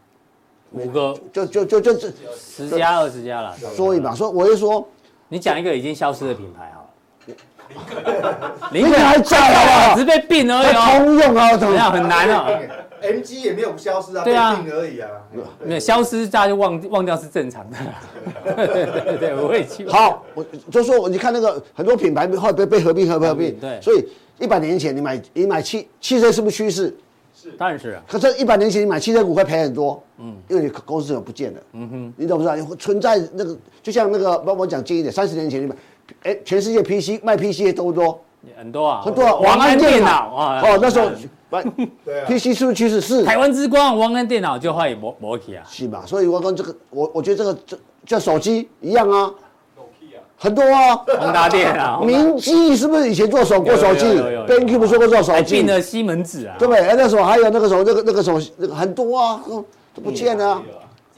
[0.71, 1.13] 五个。
[1.31, 4.87] 就就就就这十家二十家了，所以嘛，说我就说，
[5.29, 8.99] 你讲一个已经消失的品牌好了， 林肯。
[8.99, 12.47] 还在啊，只是被并而已哦，通用啊，怎么样很难啊
[13.01, 15.09] ，MG 也没有消失啊，对啊，并而已啊，
[15.63, 17.77] 没有消失，大家就忘忘掉是正常的，
[18.55, 19.87] 对对对，我会去。
[19.87, 23.29] 好，我就说你看那个很多品牌后来被被合并合并。
[23.29, 24.05] 合并，对，所以
[24.39, 26.95] 一百年前你买你买汽汽车是不是趋势？
[27.57, 32.75] 当然是啊，可是，一百年前你买汽车股会赔很多，嗯，因为你公司有不见了，嗯哼，你懂不知道？
[32.75, 35.75] 存在那个，就像那个，帮我讲近一点，三十年前你买，
[36.23, 38.19] 哎，全世界 PC 卖 PC 的多不多？
[38.57, 39.35] 很多啊，很多啊。
[39.35, 41.09] 王安电脑啊，哦，那时候，
[42.27, 42.99] PC 是不是趋势？
[42.99, 43.23] 是。
[43.23, 46.03] 台湾之光，王安电脑就坏摩摩起啊，是吧？
[46.07, 49.31] 所以我跟这个，我我觉得这个这叫手机一样啊。
[50.43, 54.05] 很多啊，宏达电啊，明基是不是以前做手过手机
[54.47, 55.57] ？BenQ 不是说过做手机？
[55.57, 56.81] 进了西门子啊，对不对？
[56.81, 60.59] 哎，那时候还有那个时候那个那个时候那个很多啊，都不见了，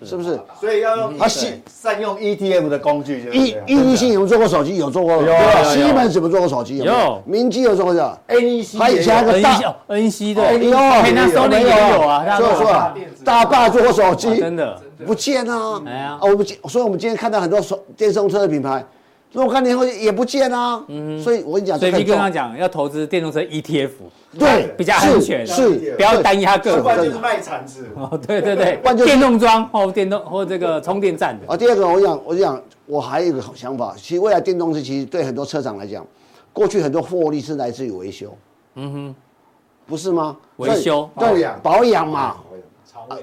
[0.04, 0.38] 是不是？
[0.60, 3.26] 所以要用啊，善用 ETF 的工具。
[3.32, 4.76] 一，NEC 有做过手机？
[4.76, 5.14] 有做过。
[5.14, 5.34] 有。
[5.64, 6.80] 西门子有做过手机？
[6.80, 7.24] 有。
[7.26, 8.20] 明基有做过的。
[8.28, 8.78] NEC。
[8.78, 9.58] 他以前还有个大
[9.88, 10.54] NEC 的。
[10.54, 11.48] 有。
[11.48, 14.38] 那有有啊，说说啊，大霸做过手机？
[14.38, 15.82] 真的不见啊。
[15.86, 18.84] 哎呀，我们今所以我们今天看到很多手电动车的品牌。
[19.34, 23.90] 若干年后也不见啊，嗯，所以我跟你讲，所以你刚刚讲要投资电动车 ETF，
[24.38, 31.52] 对，比较安全，是，不要单压个股，关键是卖铲子，哦，对对对，电动桩或电动或这个充电站的。
[31.52, 36.06] 啊，第二个我讲，我讲，我还有一个想法，其实未来电动车其实对很多车厂来讲，
[36.54, 38.38] 过去很多获利是来自于维修，
[38.76, 39.16] 嗯哼，
[39.88, 40.38] 不是吗？
[40.58, 42.38] 维修，保养，保养嘛。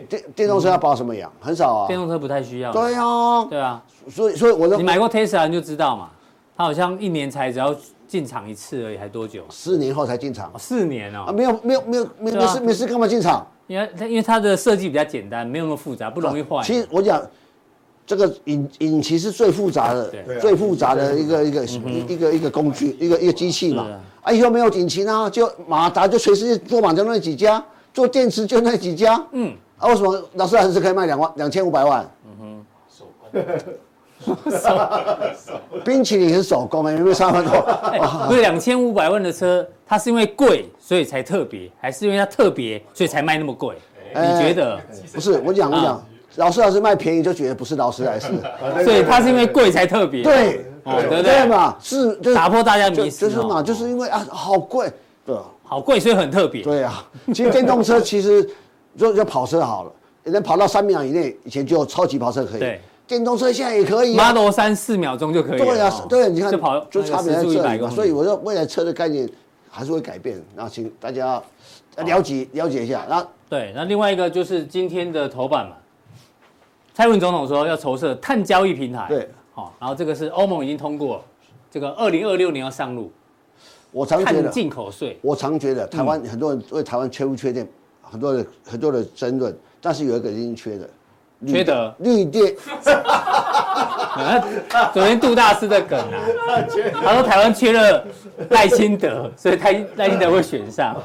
[0.08, 1.30] 电电动车要保什么养？
[1.40, 1.86] 很少啊。
[1.86, 2.72] 电动车不太需要。
[2.72, 3.44] 对啊。
[3.46, 3.82] 对啊。
[4.08, 6.10] 所以所以我你买过 Tesla 你就知道嘛，
[6.56, 7.74] 它好像一年才只要
[8.08, 9.44] 进厂一次而已，还多久？
[9.50, 10.50] 四年后才进厂。
[10.58, 11.26] 四年哦。
[11.28, 13.46] 啊，没有没有没有没没事没事干嘛进厂？
[13.66, 16.60] 因为它因为它的设计比较简单，没有那么复杂，不容易坏。
[16.64, 17.22] 其实我讲
[18.04, 23.86] 这个引引擎是最复杂的，最复杂的一个一个一个一个工具，一个一个机器嘛。
[24.22, 27.64] 啊，以后没有引擎啊，就马达就全世界做马就那几家，
[27.94, 29.24] 做电池就那几家。
[29.30, 29.54] 嗯。
[29.80, 32.08] 啊，为什么劳斯莱斯可以卖两万两千五百万？
[32.26, 32.64] 嗯
[33.32, 37.62] 哼，手工，冰淇淋是手工的，有没有差很多？
[38.28, 43.74] 不是两千五百万的车，它是因为贵所以才特别，还是因为它特别所以才卖那么贵？
[44.14, 44.78] 你觉得？
[45.14, 48.28] 不是，我讲我讲，劳斯莱斯卖便宜就觉得不是劳斯莱斯，
[48.84, 50.22] 所以它是因为贵才特别。
[50.22, 51.74] 对，对不对嘛？
[51.80, 54.92] 是，打破大家迷思，就是嘛，就是因为啊，好贵，
[55.24, 56.62] 对，好贵，所以很特别。
[56.62, 58.46] 对啊，其实电动车其实。
[58.96, 59.92] 就就跑车好了，
[60.24, 62.61] 能跑到三秒以内，以前就超级跑车可以。
[62.61, 64.16] 对，电动车现在也可以。
[64.16, 65.59] Model 三四秒钟就可以。
[65.59, 67.88] 对啊，对，你看就跑就差别在这里嘛。
[67.90, 69.29] 所以我说未来车的概念
[69.70, 71.42] 还是会改变，然后请大家
[71.96, 73.07] 了解了解一下。
[73.09, 75.76] 那对，那另外一个就是今天的头版嘛，
[76.94, 79.07] 蔡英文总统说要筹设碳交易平台。
[79.09, 81.24] 对，好，然后这个是欧盟已经通过，
[81.70, 83.11] 这个二零二六年要上路。
[83.92, 87.68] 我常觉得进口税，我常觉得台湾很多人为台湾缺不缺电？
[88.11, 90.88] 很多的很多的争论，但是有一个已经缺的，
[91.46, 92.55] 缺德绿电。
[94.92, 96.18] 昨天杜大师的梗啊，
[97.03, 98.05] 他说台湾缺了
[98.51, 100.96] 赖清德，所以赖赖清德会选上。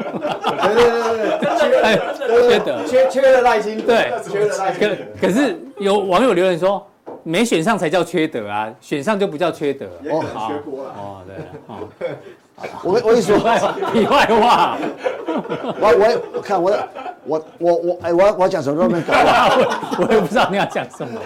[0.00, 4.96] 对对对对，缺德，缺缺了赖清德，对，缺了赖清德。
[5.20, 6.86] 可可是有网友留言说，
[7.24, 9.86] 没选上才叫缺德啊，选上就不叫缺德。
[10.10, 10.52] 哦，好，
[10.96, 11.88] 哦，对，哦。
[12.84, 13.38] 我我跟你说，
[13.92, 14.76] 题外话，
[15.80, 16.76] 我我我看我
[17.24, 19.14] 我我我哎，我我讲什么都没搞，
[19.98, 21.20] 我也不知道你要讲什么。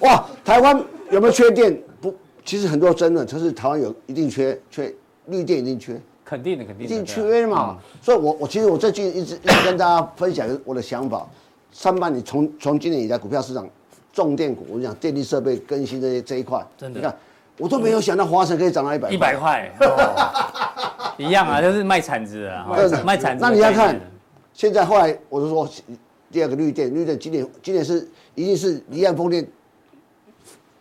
[0.00, 1.76] 哇，台湾有没有缺电？
[2.00, 4.94] 不，其实很多争论，就是台湾有一定缺缺
[5.26, 7.78] 绿电，一定缺，肯定的，肯定的一定缺嘛。
[8.00, 11.26] 所以我我其实我最近一直一直跟大家分享我的想法。
[11.72, 13.68] 上半年从从今年以来，股票市场
[14.12, 17.14] 重电股，我讲电力设备更新这些这一块，真的，你看
[17.58, 19.72] 我都没有想到华晨可以涨到一百一百块，
[21.16, 22.66] 一样啊，就是卖铲子啊，
[23.04, 23.42] 卖铲子。
[23.42, 24.00] 那你要看，
[24.52, 25.68] 现在后来我就说，
[26.30, 29.46] 第二个绿电，绿电今年今年是一定是离岸风电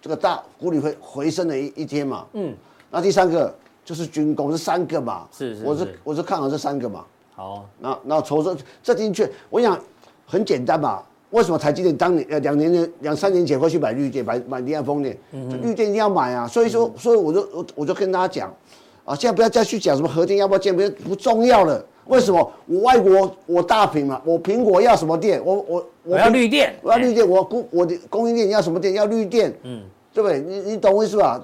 [0.02, 2.54] 这个大股率会回升的一一天嘛，嗯，
[2.92, 6.00] 那第三个就是军工，是三个嘛，是是，我是。
[6.04, 9.80] 我是看好这三个嘛，好，那那筹这这的确，我想。
[10.28, 11.04] 很简单嘛，
[11.36, 15.18] 为什么台积电当年呃两年两三年前会去买绿电买买离岸风电？
[15.34, 16.48] 嗯、绿电一定要买啊！
[16.48, 18.56] 所以说所以我就我我就跟大家讲，
[19.04, 21.86] 啊，现在不要再去讲什么核电要不要建，不不重要了。
[22.06, 22.52] 为什么？
[22.68, 25.44] 我外国我大屏嘛，我苹果要什么电？
[25.44, 28.94] 我我我要绿电，我要绿电，我供我的供应链要什么电？
[28.94, 29.82] 要绿电，嗯，
[30.14, 30.40] 对不对？
[30.40, 31.42] 你你懂我意思吧？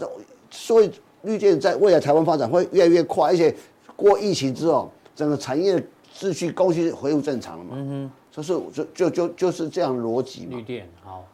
[0.49, 0.89] 所以
[1.23, 3.54] 绿电在未来台湾发展会越来越快，而且
[3.97, 5.84] 过疫情之后，整个产业
[6.17, 7.71] 秩序供需恢复正常了嘛。
[7.73, 8.12] 嗯哼。
[8.32, 10.56] 就是就就就就是这样逻辑嘛。
[10.56, 11.26] 绿电好，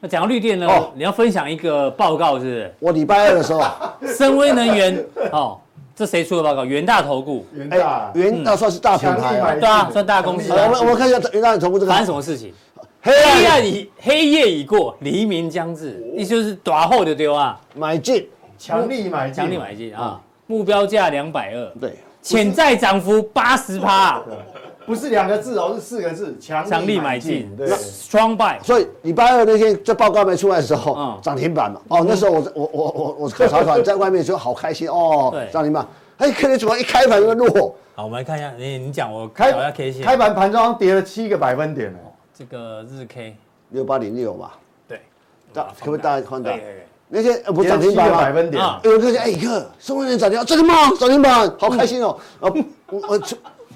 [0.00, 2.74] 那讲到绿电呢，哦、你要分享一个报告是不是？
[2.80, 3.62] 我礼拜二的时候，
[4.06, 5.58] 森崴能源哦，
[5.94, 6.64] 这谁出的报告？
[6.64, 7.44] 元大投顾。
[7.52, 10.50] 元大，元大算是大品牌啊，对啊，算大公司。
[10.52, 12.54] 我们我们看一下元大投顾这个发生什么事情？
[13.02, 13.12] 黑
[13.46, 24.22] 暗已黑夜已过，黎明将至，意思就是短后就丢啊，买进，强力买进，强力买进啊，目标价两百二，对，潜在涨幅八十趴。
[24.86, 28.62] 不是两个字哦，是四个字，强力买进，对，strong buy。
[28.62, 31.80] 所以礼拜二那天这报告没出来的时候，涨停板嘛。
[31.88, 35.86] 哦，那时候我我我我我考察团 在外面就好开心哦，涨停板。
[36.18, 37.74] 哎，可能怎么一开盘就落？
[37.94, 42.12] 好，我们来看一下，你你讲我开我要 K 线，开盘盘中跌了七个百分点哦。
[42.36, 43.36] 这个日 K
[43.70, 44.50] 六八零六嘛。
[44.88, 45.00] 对，
[45.52, 46.52] 大可不可以大家看到？
[47.12, 50.44] 那天不涨停板百分点，有人看见哎哥，什么人涨停？
[50.44, 50.74] 真的吗？
[50.98, 52.16] 涨停板，好开心哦。
[52.40, 52.52] 啊，
[52.88, 53.18] 我我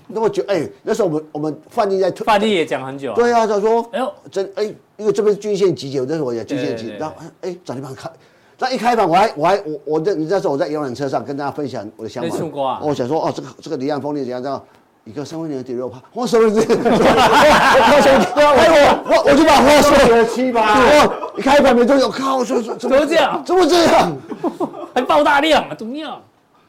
[0.06, 3.12] 那么久哎，那时候我们我们范例在推，范例也讲很久。
[3.14, 4.64] 对啊，他说，哎呦，真哎，
[4.96, 8.10] 因为这边是均线集结，那时候我也均线急，然后哎涨停板开，
[8.58, 14.62] 那一开盘我还我还我我那你那时候我在游览车上跟大家分享我的想法，我想说哦这个这个离岸风力怎样这样，
[15.04, 16.74] 一个三万年的跌六趴， 我什么意思？
[16.74, 18.02] 哎
[18.36, 23.42] 我我我就把话说了七八，我一开盘没多久，靠，说说怎么这样？
[23.44, 24.16] 怎么这样？
[24.94, 25.74] 还爆大量啊？
[25.74, 26.20] 怎么样？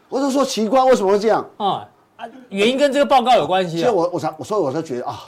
[0.10, 1.86] 我就说奇怪，为什么会这样啊？
[2.18, 3.82] 啊，原因跟这个报告有关系。
[3.82, 5.26] 所以我我才我所以我才觉得啊，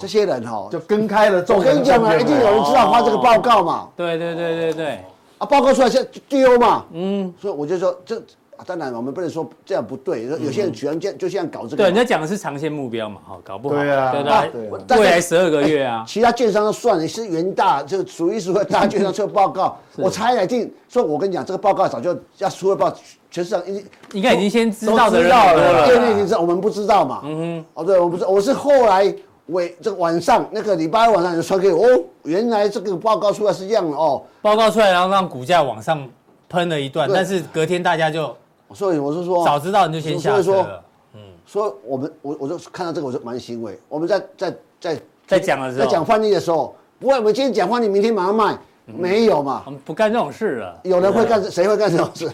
[0.00, 1.44] 这些人哈就跟开了。
[1.48, 3.88] 我跟你讲啊，一定有人知道发这个报告嘛。
[3.96, 5.04] 对对对对对。
[5.38, 6.84] 啊，报告出来现在就丢嘛。
[6.92, 7.32] 嗯。
[7.40, 8.20] 所以我就说这
[8.66, 11.76] 当然我们不能说这样不对，有些人居然这样就这样搞这个。
[11.76, 13.76] 对，人家讲的是长线目标嘛，哈，搞不好。
[13.76, 14.10] 对啊。
[14.10, 14.98] 对对。
[14.98, 16.04] 未来十二个月啊。
[16.08, 22.92] 其他券商都算，你是元大就数一数二大券商出报告， 我猜来定说，我跟你讲，这个报告早就要出了报。
[23.30, 27.20] 全市场应应该已经先知道的人了，业内已经知道，我们不知道嘛。
[27.24, 29.14] 嗯哼，哦，对，我不知道，我是后来
[29.46, 34.22] 尾这个晚上那个礼拜二晚上就传给我，哦，原来这个报告出来是这样的哦。
[34.40, 36.08] 报告出来，然后让股价往上
[36.48, 38.34] 喷了一段，但是隔天大家就，
[38.72, 40.82] 所以我是说，早知道你就先下车了。
[41.14, 43.78] 嗯，所以我们我我就看到这个我就蛮欣慰。
[43.88, 49.62] 我们在在在在讲的时候，在讲范例的时候，不会，我们今天讲范例，明天马上卖，没有嘛？
[49.66, 50.80] 我们不干这种事了。
[50.82, 52.30] 有人会干，谁会干这种事？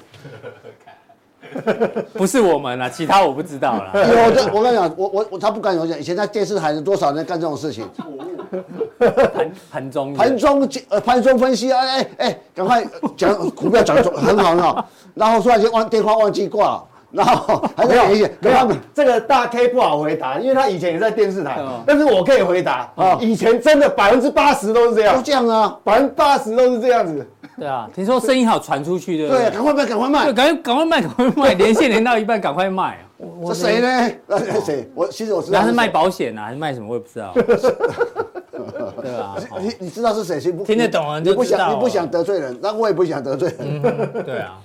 [2.15, 3.91] 不是我们啦，其他我不知道啦。
[3.95, 5.99] 有的，我跟你讲，我我我他不敢有讲。
[5.99, 7.89] 以前在电视台有多少人干这种事情？
[9.35, 12.85] 盘盘中盘中呃盘中分析啊，哎哎，赶快
[13.17, 16.81] 讲股票讲的很好很好，然后突然间忘电话忘记挂，
[17.11, 18.29] 然后还没有没有，
[18.95, 27.27] 这个大 K 不好回答，因为他以前也在电视台，但是我可以回答啊，以前真的百分之八十都是这样，都这样啊，百分之八十都是这样子。
[27.59, 29.45] 对啊，听说声音好传出去，对不对？
[29.45, 32.99] 对，赶快卖，赶快卖，赶快赶快卖，赶快卖， 连线连到一半，赶快卖。
[33.47, 34.11] 这谁呢？
[34.27, 34.91] 那谁？
[34.95, 35.61] 我其实我知道。
[35.61, 36.89] 他是卖保险啊，还是卖什么？
[36.89, 37.33] 我也不知道。
[39.03, 40.41] 对啊，你你知道是谁？
[40.65, 41.21] 听得懂啊？
[41.21, 43.83] 你不想你不想得罪人，那我也不想得罪人。
[44.25, 44.59] 对啊，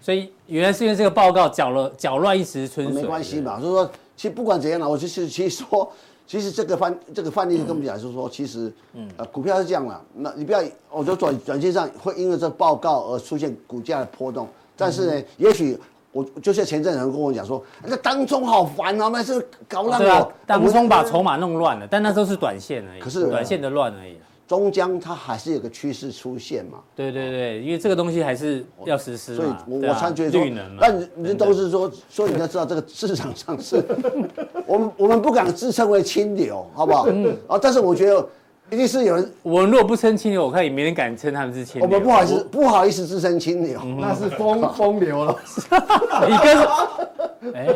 [0.00, 3.02] 所以原来是因为这个报告搅了搅乱一时春水。
[3.02, 5.90] 没关系嘛，就是说，其实不管怎样呢，我就是其实说。
[6.26, 8.72] 其实这个范这个范例跟我们讲，就是说，其实，
[9.16, 10.00] 呃，股票是这样啦。
[10.14, 14.48] 那你不要，我说短短线上会因为这报告而出现股价的波动。
[14.76, 15.78] 但是呢，也许
[16.12, 20.32] 我就像前阵子人跟我讲说，那当中好烦啊，那是搞烂我。
[20.46, 23.00] 当中把筹码弄乱了，但那都是短线而已。
[23.00, 24.16] 可是短线的乱而已。
[24.46, 26.78] 终将它还是有个趋势出现嘛。
[26.94, 29.36] 对对对，因为这个东西还是要实施嘛。
[29.36, 30.40] 所以我，我我才觉得说，
[30.80, 33.84] 但你都是说说，你要知道这个市场上是，
[34.66, 37.06] 我们我们不敢自称为清流，好不好？
[37.08, 37.36] 嗯。
[37.46, 38.26] 啊，但是我觉得。
[38.70, 41.86] 一定是有人，我们如果不称清流，我看也没人敢称他们是清流。
[41.86, 45.36] 我们不好意思，不好意思自称清流，那是风 风流了。
[46.26, 47.68] 你跟，哎，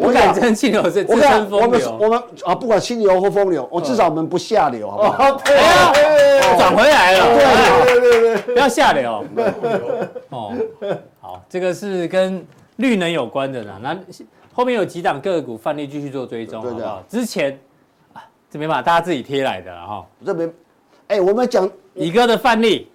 [0.00, 1.98] 我敢称清流是自称风流。
[2.00, 5.32] 我们啊，不管清流或风流，我至少我们不下流，好不好？
[5.44, 5.92] 对啊，
[6.56, 9.24] 转回来了，对对对对，不要下流。
[10.30, 10.54] 哦，
[11.20, 12.44] 好，这个是跟
[12.76, 13.78] 绿能有关的呢。
[13.82, 13.96] 那
[14.52, 17.02] 后面有几档个股范例继续做追踪，好不好？
[17.08, 17.58] 之前。
[18.52, 20.52] 这没办法大家自己贴来的哈，这边，
[21.06, 22.90] 哎，我们讲乙哥的范例，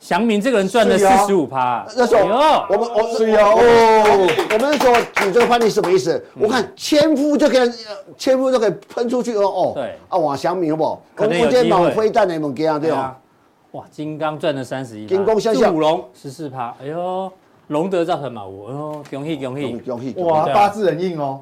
[0.00, 4.96] 祥明这个人赚了四十五趴，那时候我们我是有，我们说
[5.26, 6.24] 你这个范例什么意思？
[6.38, 7.70] 我看千夫就可以，
[8.16, 9.94] 千夫就可以喷出去哦哦，对。
[10.08, 11.02] 啊，往祥明好不好？
[11.14, 11.62] 可能有机会。
[12.80, 13.16] 对啊，
[13.72, 17.30] 哇，金刚赚了三十一，金光相向，五龙十四趴，哎呦，
[17.68, 19.78] 龙德造成嘛五，哎呦，恭喜恭喜。
[19.80, 21.40] 恭喜，哇，八字很硬哦，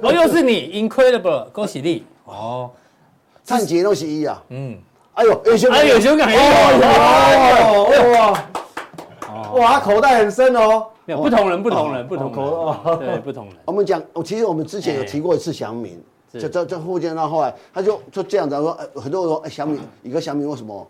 [0.00, 2.02] 哦，又是你，incredible，恭喜你。
[2.24, 2.70] 哦，
[3.44, 4.78] 灿杰都是一啊，嗯，
[5.14, 6.28] 哎呦，有熊，哎有熊感，
[8.12, 13.54] 哇，哇，口袋很深哦，不同人，不同人，不同口，对，不同人。
[13.64, 16.02] 我们讲，我其实我们之前有提过一次祥明，
[16.32, 20.84] 就这这附件，到后来他就就这样子说，很多人说，哎，祥明，一个祥明为什么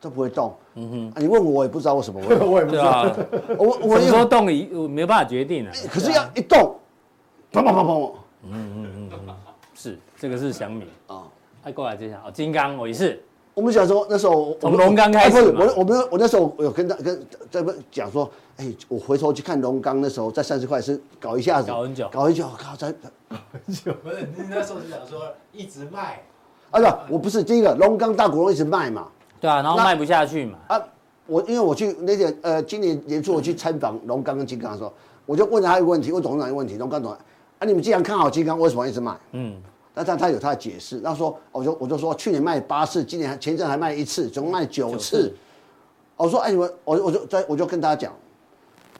[0.00, 0.52] 这不会动？
[0.74, 3.06] 嗯哼，你问我，我也不知道为什么， 我也不知道，
[3.56, 6.74] 我我说动，我没有办法决定啊，可是要一动，
[7.52, 8.12] 砰砰砰砰，
[8.42, 9.34] 嗯嗯嗯嗯。
[9.76, 11.22] 是，这个是祥敏啊，
[11.62, 12.20] 快过来这下。
[12.26, 13.22] 哦，金刚我也是。
[13.58, 23.92] 我们想说那时候从龙刚开始，我我们我那时候有跟他跟这边讲说，哎，我回头去看龙刚那时候在三十块是搞一下子，搞很久，搞很久，我靠，在很久。
[23.94, 26.22] 不是，你那时候是想说一直卖。
[26.70, 29.08] 啊不，我不是第一个龙刚大股东一直卖嘛。
[29.40, 30.56] 对啊，然后卖不下去嘛。
[30.68, 30.80] 啊，
[31.26, 34.92] 我因为我去那天呃，今年年初我去参访龙刚跟金刚的时候，
[35.26, 37.10] 我就问他一个问题，问董事长一个问题，龙刚董。
[37.10, 37.18] 啊！
[37.66, 39.16] 你们既然看好金刚，为什么一直卖？
[39.32, 39.60] 嗯，
[39.98, 41.00] 那但他有他的解释。
[41.00, 45.34] 他说，我就我就说，去年卖八次，今年前一阵还卖一次，总共卖九次。
[46.16, 48.14] 我说，哎，你们，我我就在我就跟大家讲，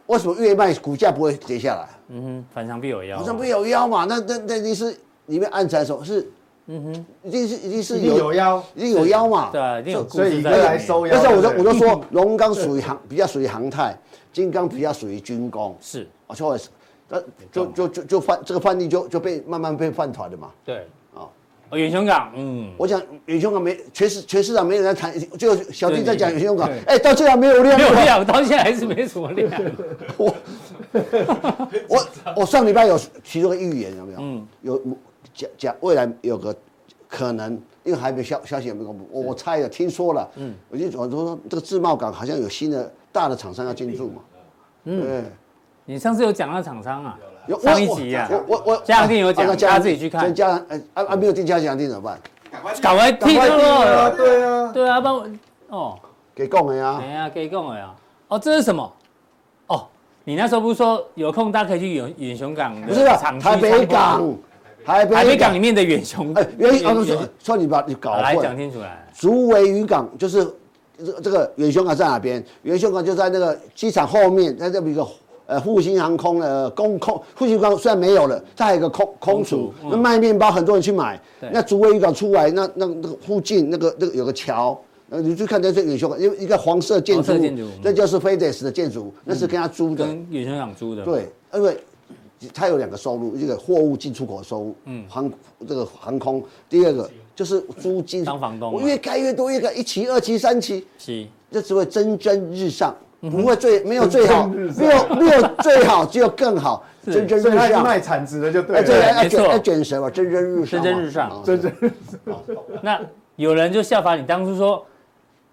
[0.08, 1.88] 为什么越卖股价不会跌下来？
[2.08, 4.04] 嗯哼，反常必有妖，反常必有妖嘛。
[4.06, 4.90] 那那那一定是
[5.26, 6.04] 里面暗藏什么？
[6.04, 6.28] 是，
[6.66, 9.50] 嗯哼，一定是一定是有妖，一定有妖嘛。
[9.52, 10.08] 对啊，一定有。
[10.08, 11.14] 所以一个来收妖。
[11.14, 13.96] 但是我就我就说，龙刚属于航，比较属于航太，
[14.32, 15.76] 金刚比较属于军工。
[15.80, 16.58] 是，我说。
[17.08, 20.50] 那就就就就犯这个范例就就被慢慢被饭团的嘛。
[20.64, 21.24] 对，啊，
[21.72, 29.50] 远雄港，嗯，我讲远雄港没全市全市场没人在谈，就小弟在讲远雄港，哎，到现在没有量，没有量，到现在还是没什么量。
[30.18, 30.34] 我
[31.88, 32.06] 我
[32.36, 34.18] 我上礼拜有提出个预言，有没有？
[34.20, 34.82] 嗯，有
[35.34, 36.54] 讲讲未来有个
[37.08, 37.52] 可能，
[37.84, 44.22] 因为还没消消息也没公布，我我猜了，听说了，嗯，我就我说这个自贸港好像有新的大的厂商要进驻嘛，
[44.84, 45.24] 嗯。
[45.90, 47.18] 你上次有讲到厂商啊？
[47.46, 50.34] 有上一集啊，我我我嘉良定有讲，大家自己去看。
[50.34, 52.20] 嘉良哎，啊啊没有订嘉良定怎么办？
[52.82, 55.26] 赶快赶快订了，对啊对啊，帮我
[55.68, 55.98] 哦，
[56.34, 57.90] 给供了呀，对啊，给供了呀。
[58.28, 58.92] 哦，这是什么？
[59.68, 59.86] 哦，
[60.24, 62.78] 你那时候不是说有空大家可以去远远雄港？
[62.82, 64.36] 不是啊，台北港，
[64.84, 66.34] 台北港里面的远雄。
[66.34, 69.06] 哎，远雄说说你把你搞混，来讲清楚来。
[69.14, 70.44] 竹围渔港就是
[70.98, 72.44] 这这个远雄港在哪边？
[72.64, 75.06] 远雄港就在那个机场后面，在这边一个。
[75.48, 81.18] 呃，复兴航空的空空，复兴航空虽然没有了，它还有一个空空厨，那卖面包很多人去买。
[81.40, 84.78] 那竹围渔港出来，那那那个附近那个那个有个桥，
[85.08, 91.02] 呃，你去看那这远雄，因为一个黄色建筑物，那就是 FedEx 的建筑，那是跟他租的，跟远雄港租的。
[91.02, 91.74] 对，因为
[92.52, 95.32] 他有两个收入，一个货物进出口收入，嗯，航
[95.66, 98.22] 这个航空，第二个就是租金。
[98.22, 102.94] 当房东，我越盖越多，越盖一期、二期、三期，是，这只会蒸蒸日上。
[103.20, 106.84] 不会最没有最好，没有没有最好，只有更好。
[107.08, 108.84] 蒸蒸日上，是卖产值的就对了。
[108.84, 111.90] 对，没错，要卷舌嘛，蒸蒸日上，蒸蒸日上，蒸蒸日
[112.26, 112.42] 上。
[112.82, 113.00] 那
[113.36, 114.84] 有人就效仿你当初说，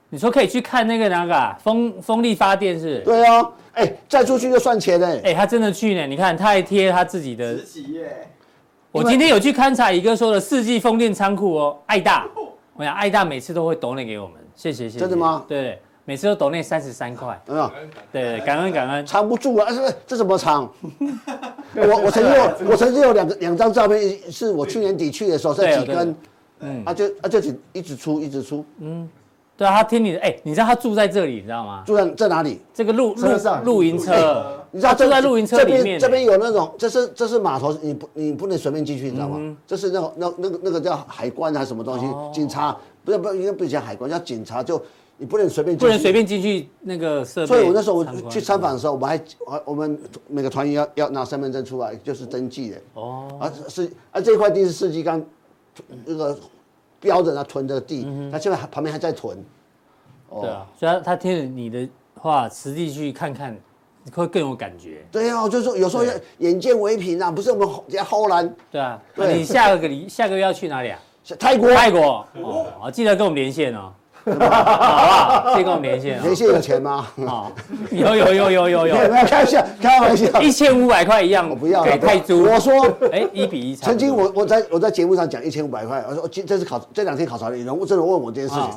[0.10, 3.00] 你说可以去看那个哪个风风力发电是？
[3.06, 5.08] 对啊，哎，再出去就算钱了。
[5.24, 7.58] 哎，他真的去呢，你看他还贴他自己的。
[8.92, 12.28] 我今天有去勘察一个说的四季风电仓库哦，爱大，
[12.76, 15.00] 我想爱大每次都会抖内给我们，谢谢谢谢。
[15.00, 15.46] 真的吗？
[15.48, 15.80] 对。
[16.08, 17.70] 每次都抖那三十三块，嗯，
[18.12, 19.94] 对，感恩感恩，藏不住啊，是不是？
[20.06, 20.72] 这怎么藏？
[21.74, 24.00] 我我曾经有我曾经有两个两张照片，
[24.32, 26.16] 是我去年底去的时候在几根，
[26.60, 27.40] 嗯，啊就啊就
[27.74, 29.10] 一直出一直出，嗯，
[29.58, 31.84] 对啊，他听你的，哎，你知道他住在这里，你知道吗？
[31.88, 32.62] 住在在哪里？
[32.72, 36.00] 这个露露露营车，你知道住在露营车里面。
[36.00, 39.58] 这边有那种，这是这是码头，你不你不能随便进去，你知道吗？
[39.66, 42.06] 这是那个那那个那个叫海关还是什么东西？
[42.32, 44.80] 警察不是不应该不叫海关，叫警察，就
[45.18, 47.48] 你不能随便不能随便进去那个设备。
[47.48, 52.78] 所以我那时候我去参访的时候，我们还我们每个团员要要拿身份证出来，就是登记的。
[52.94, 53.28] 哦。
[53.40, 55.24] 啊是啊，这块地是司机刚
[56.06, 56.38] 那个。
[57.02, 59.38] 标着他囤的地，他现在旁边还在囤。
[60.42, 61.88] 对啊，所以他他听了你的
[62.20, 63.56] 话，实地去看看，
[64.12, 65.06] 会更有感觉。
[65.12, 68.50] 对啊，就是说有时候要眼见为凭啊，不是我们家后来。
[68.72, 71.00] 对啊，你下个礼下个月要去哪里啊？
[71.38, 71.72] 泰国。
[71.76, 73.94] 泰国哦，记得跟我们连线哦。
[74.26, 75.56] 好不好？
[75.56, 76.22] 先跟我们连线。
[76.24, 77.08] 连线有钱吗？
[77.26, 77.52] 好，
[77.92, 78.96] 有有有有有有。
[79.26, 80.42] 开玩笑，开玩笑。
[80.42, 82.44] 一千五百块一样，我不要给泰铢。
[82.44, 82.74] 我说，
[83.12, 83.76] 哎，一比一。
[83.76, 88.70] 曾经我我在我在节目上讲一千五百块，我说今这次考这两天考察的有人真的问我这件事情，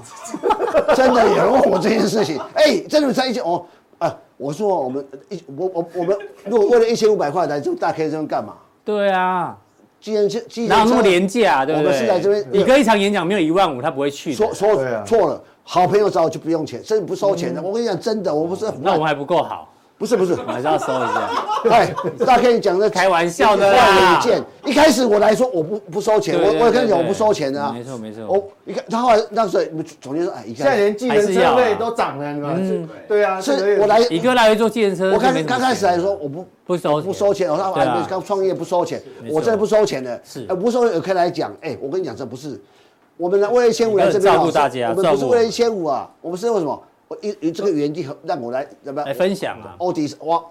[0.95, 2.39] 真的有人问我这件事情。
[2.55, 3.65] 哎，真的才一千哦
[3.99, 4.15] 啊！
[4.37, 8.55] 我说我们一我我我们如果为了一千五百块来这大 K 这边干嘛？
[8.85, 9.57] 对啊。
[10.01, 11.87] 既然是，既然哪有那么廉价，对不对？
[11.87, 14.33] 我们是来这边，你哥一场演讲没有一万五，他不会去。
[14.33, 17.61] 说说错了，好朋友找我就不用钱，甚至不收钱的。
[17.61, 18.67] 我跟你讲，真的，我不是。
[18.81, 19.73] 那我们还不够好。
[19.99, 21.29] 不是不是，还是要收一下。
[21.71, 21.93] 哎，
[22.25, 24.21] 大概讲的开玩笑的啦。
[24.21, 27.73] 一件，一开始我来说我不不收钱，我我跟你讲我不收钱的啊。
[27.77, 28.25] 没错没错。
[28.29, 29.65] 我你看他后来那时候
[30.01, 35.13] 总监说哎，现在连计程车费都涨了，你知对啊，是我来一个来回坐计程车。
[35.13, 40.21] 我刚刚开始来说我不不收不收钱，我说还刚创业不收钱，我真的不收钱的。
[40.25, 42.61] 是，不收也可以来讲，哎，我跟你讲这不是，
[43.17, 46.81] 我们来为了一千五来这边照顾大家，我们不是为了一千五啊，我们是为什么？
[47.09, 49.09] 我一一这个原地让我来怎么样？
[49.09, 49.75] 来分享啊！
[49.79, 50.43] 奥迪哇，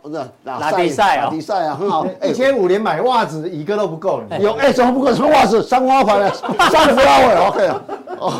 [0.44, 2.04] 那拉比赛啊，拉比赛啊，很好。
[2.24, 4.24] 一千五连买袜子一个都不够。
[4.40, 5.14] 有哎，怎么不够？
[5.14, 5.62] 什么袜子？
[5.62, 7.68] 三花牌的，三花尾，OK
[8.20, 8.34] 哦，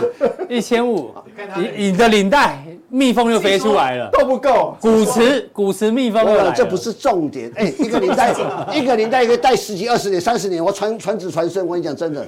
[0.50, 1.14] 一千五，
[1.56, 2.58] 你你的领带
[2.90, 4.76] 蜜蜂又飞出来了，都不够。
[4.82, 7.52] 古驰古驰蜜蜂了，这不是重点。
[7.56, 8.34] 哎，一个领带，
[8.74, 11.64] 一个领带可以戴十几、二十年、三十年，我传传子传孙。
[11.64, 12.26] 我跟你讲，真的。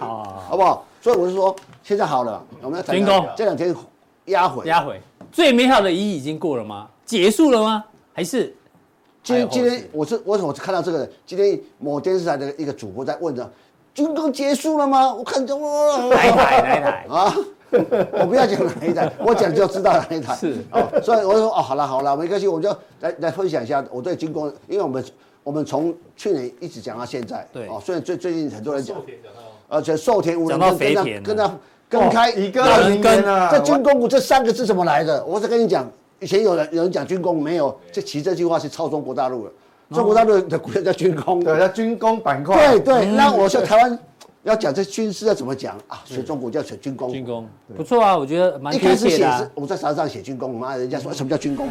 [0.00, 0.84] 好， 好不好？
[1.00, 1.54] 所以我是说，
[1.84, 3.72] 现在好了，我们要军工这两天。
[4.26, 5.00] 压回，压回，
[5.30, 6.88] 最美好的一已经过了吗？
[7.04, 7.84] 结束了吗？
[8.12, 8.54] 还是
[9.22, 11.08] 今今天我是我怎么看到这个？
[11.26, 13.50] 今天某电视台的一个主播在问着，
[13.92, 15.12] 军工结束了吗？
[15.14, 16.62] 我看中了哪一台？
[16.62, 17.34] 哪一台啊？
[17.74, 20.34] 我不要讲哪一台， 我讲就知道哪一台。
[20.36, 22.70] 是哦，所以我说哦，好了好了，没关系，我就
[23.00, 25.04] 来来分享一下我对军工，因为我们
[25.42, 28.96] 我们从去年一直讲到现在，对哦，虽然最最近很多人讲，
[29.68, 31.54] 而且寿田无人跟肥田跟他。
[31.88, 35.24] 跟开一个人跟啊，这军工股这三个字怎么来的？
[35.24, 39.52] 我是跟你讲，以前有人有人讲军工没有，这其实这句话是抄中国大陆的，
[39.94, 42.56] 中国大陆的股票叫军工，对，叫军工板块。
[42.72, 43.98] 对对，那我说台湾
[44.42, 46.02] 要讲这军事要怎么讲啊？
[46.04, 47.12] 学中国叫学军工。
[47.12, 51.68] 军工不错啊，我觉得蛮一开始写是我在沙上写军工，妈人家说什么叫军工？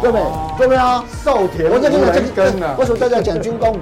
[0.00, 0.22] 对不对？
[0.58, 1.04] 对不对啊？
[1.22, 3.78] 寿田，我在跟你讲，为什么大家讲军工股？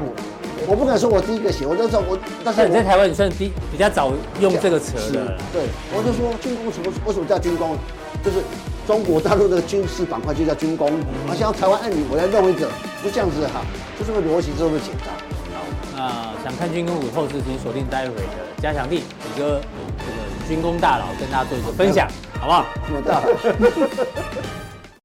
[0.67, 5.37] 我不敢说，我第一个写，我就说我，但是你在台湾，你算第比较早用这个词的。
[5.53, 5.63] 对，
[5.93, 6.93] 我就说军工什么？
[7.07, 7.77] 为什么叫军工？
[8.25, 8.39] 就是
[8.87, 10.91] 中国大陆的军事板块就叫军工。
[11.29, 12.67] 而像台湾，按，你我要弄一个，
[13.05, 13.61] 就这样子哈，
[13.99, 15.13] 就这个逻辑这么简单。
[15.53, 15.61] 好，
[15.95, 18.23] 那想看军工股后市，请锁定待会的
[18.63, 19.61] 加强力，李哥
[19.99, 22.09] 这个军工大佬跟大家做一个分享，
[22.41, 22.65] 好不好？
[22.89, 23.21] 这么大。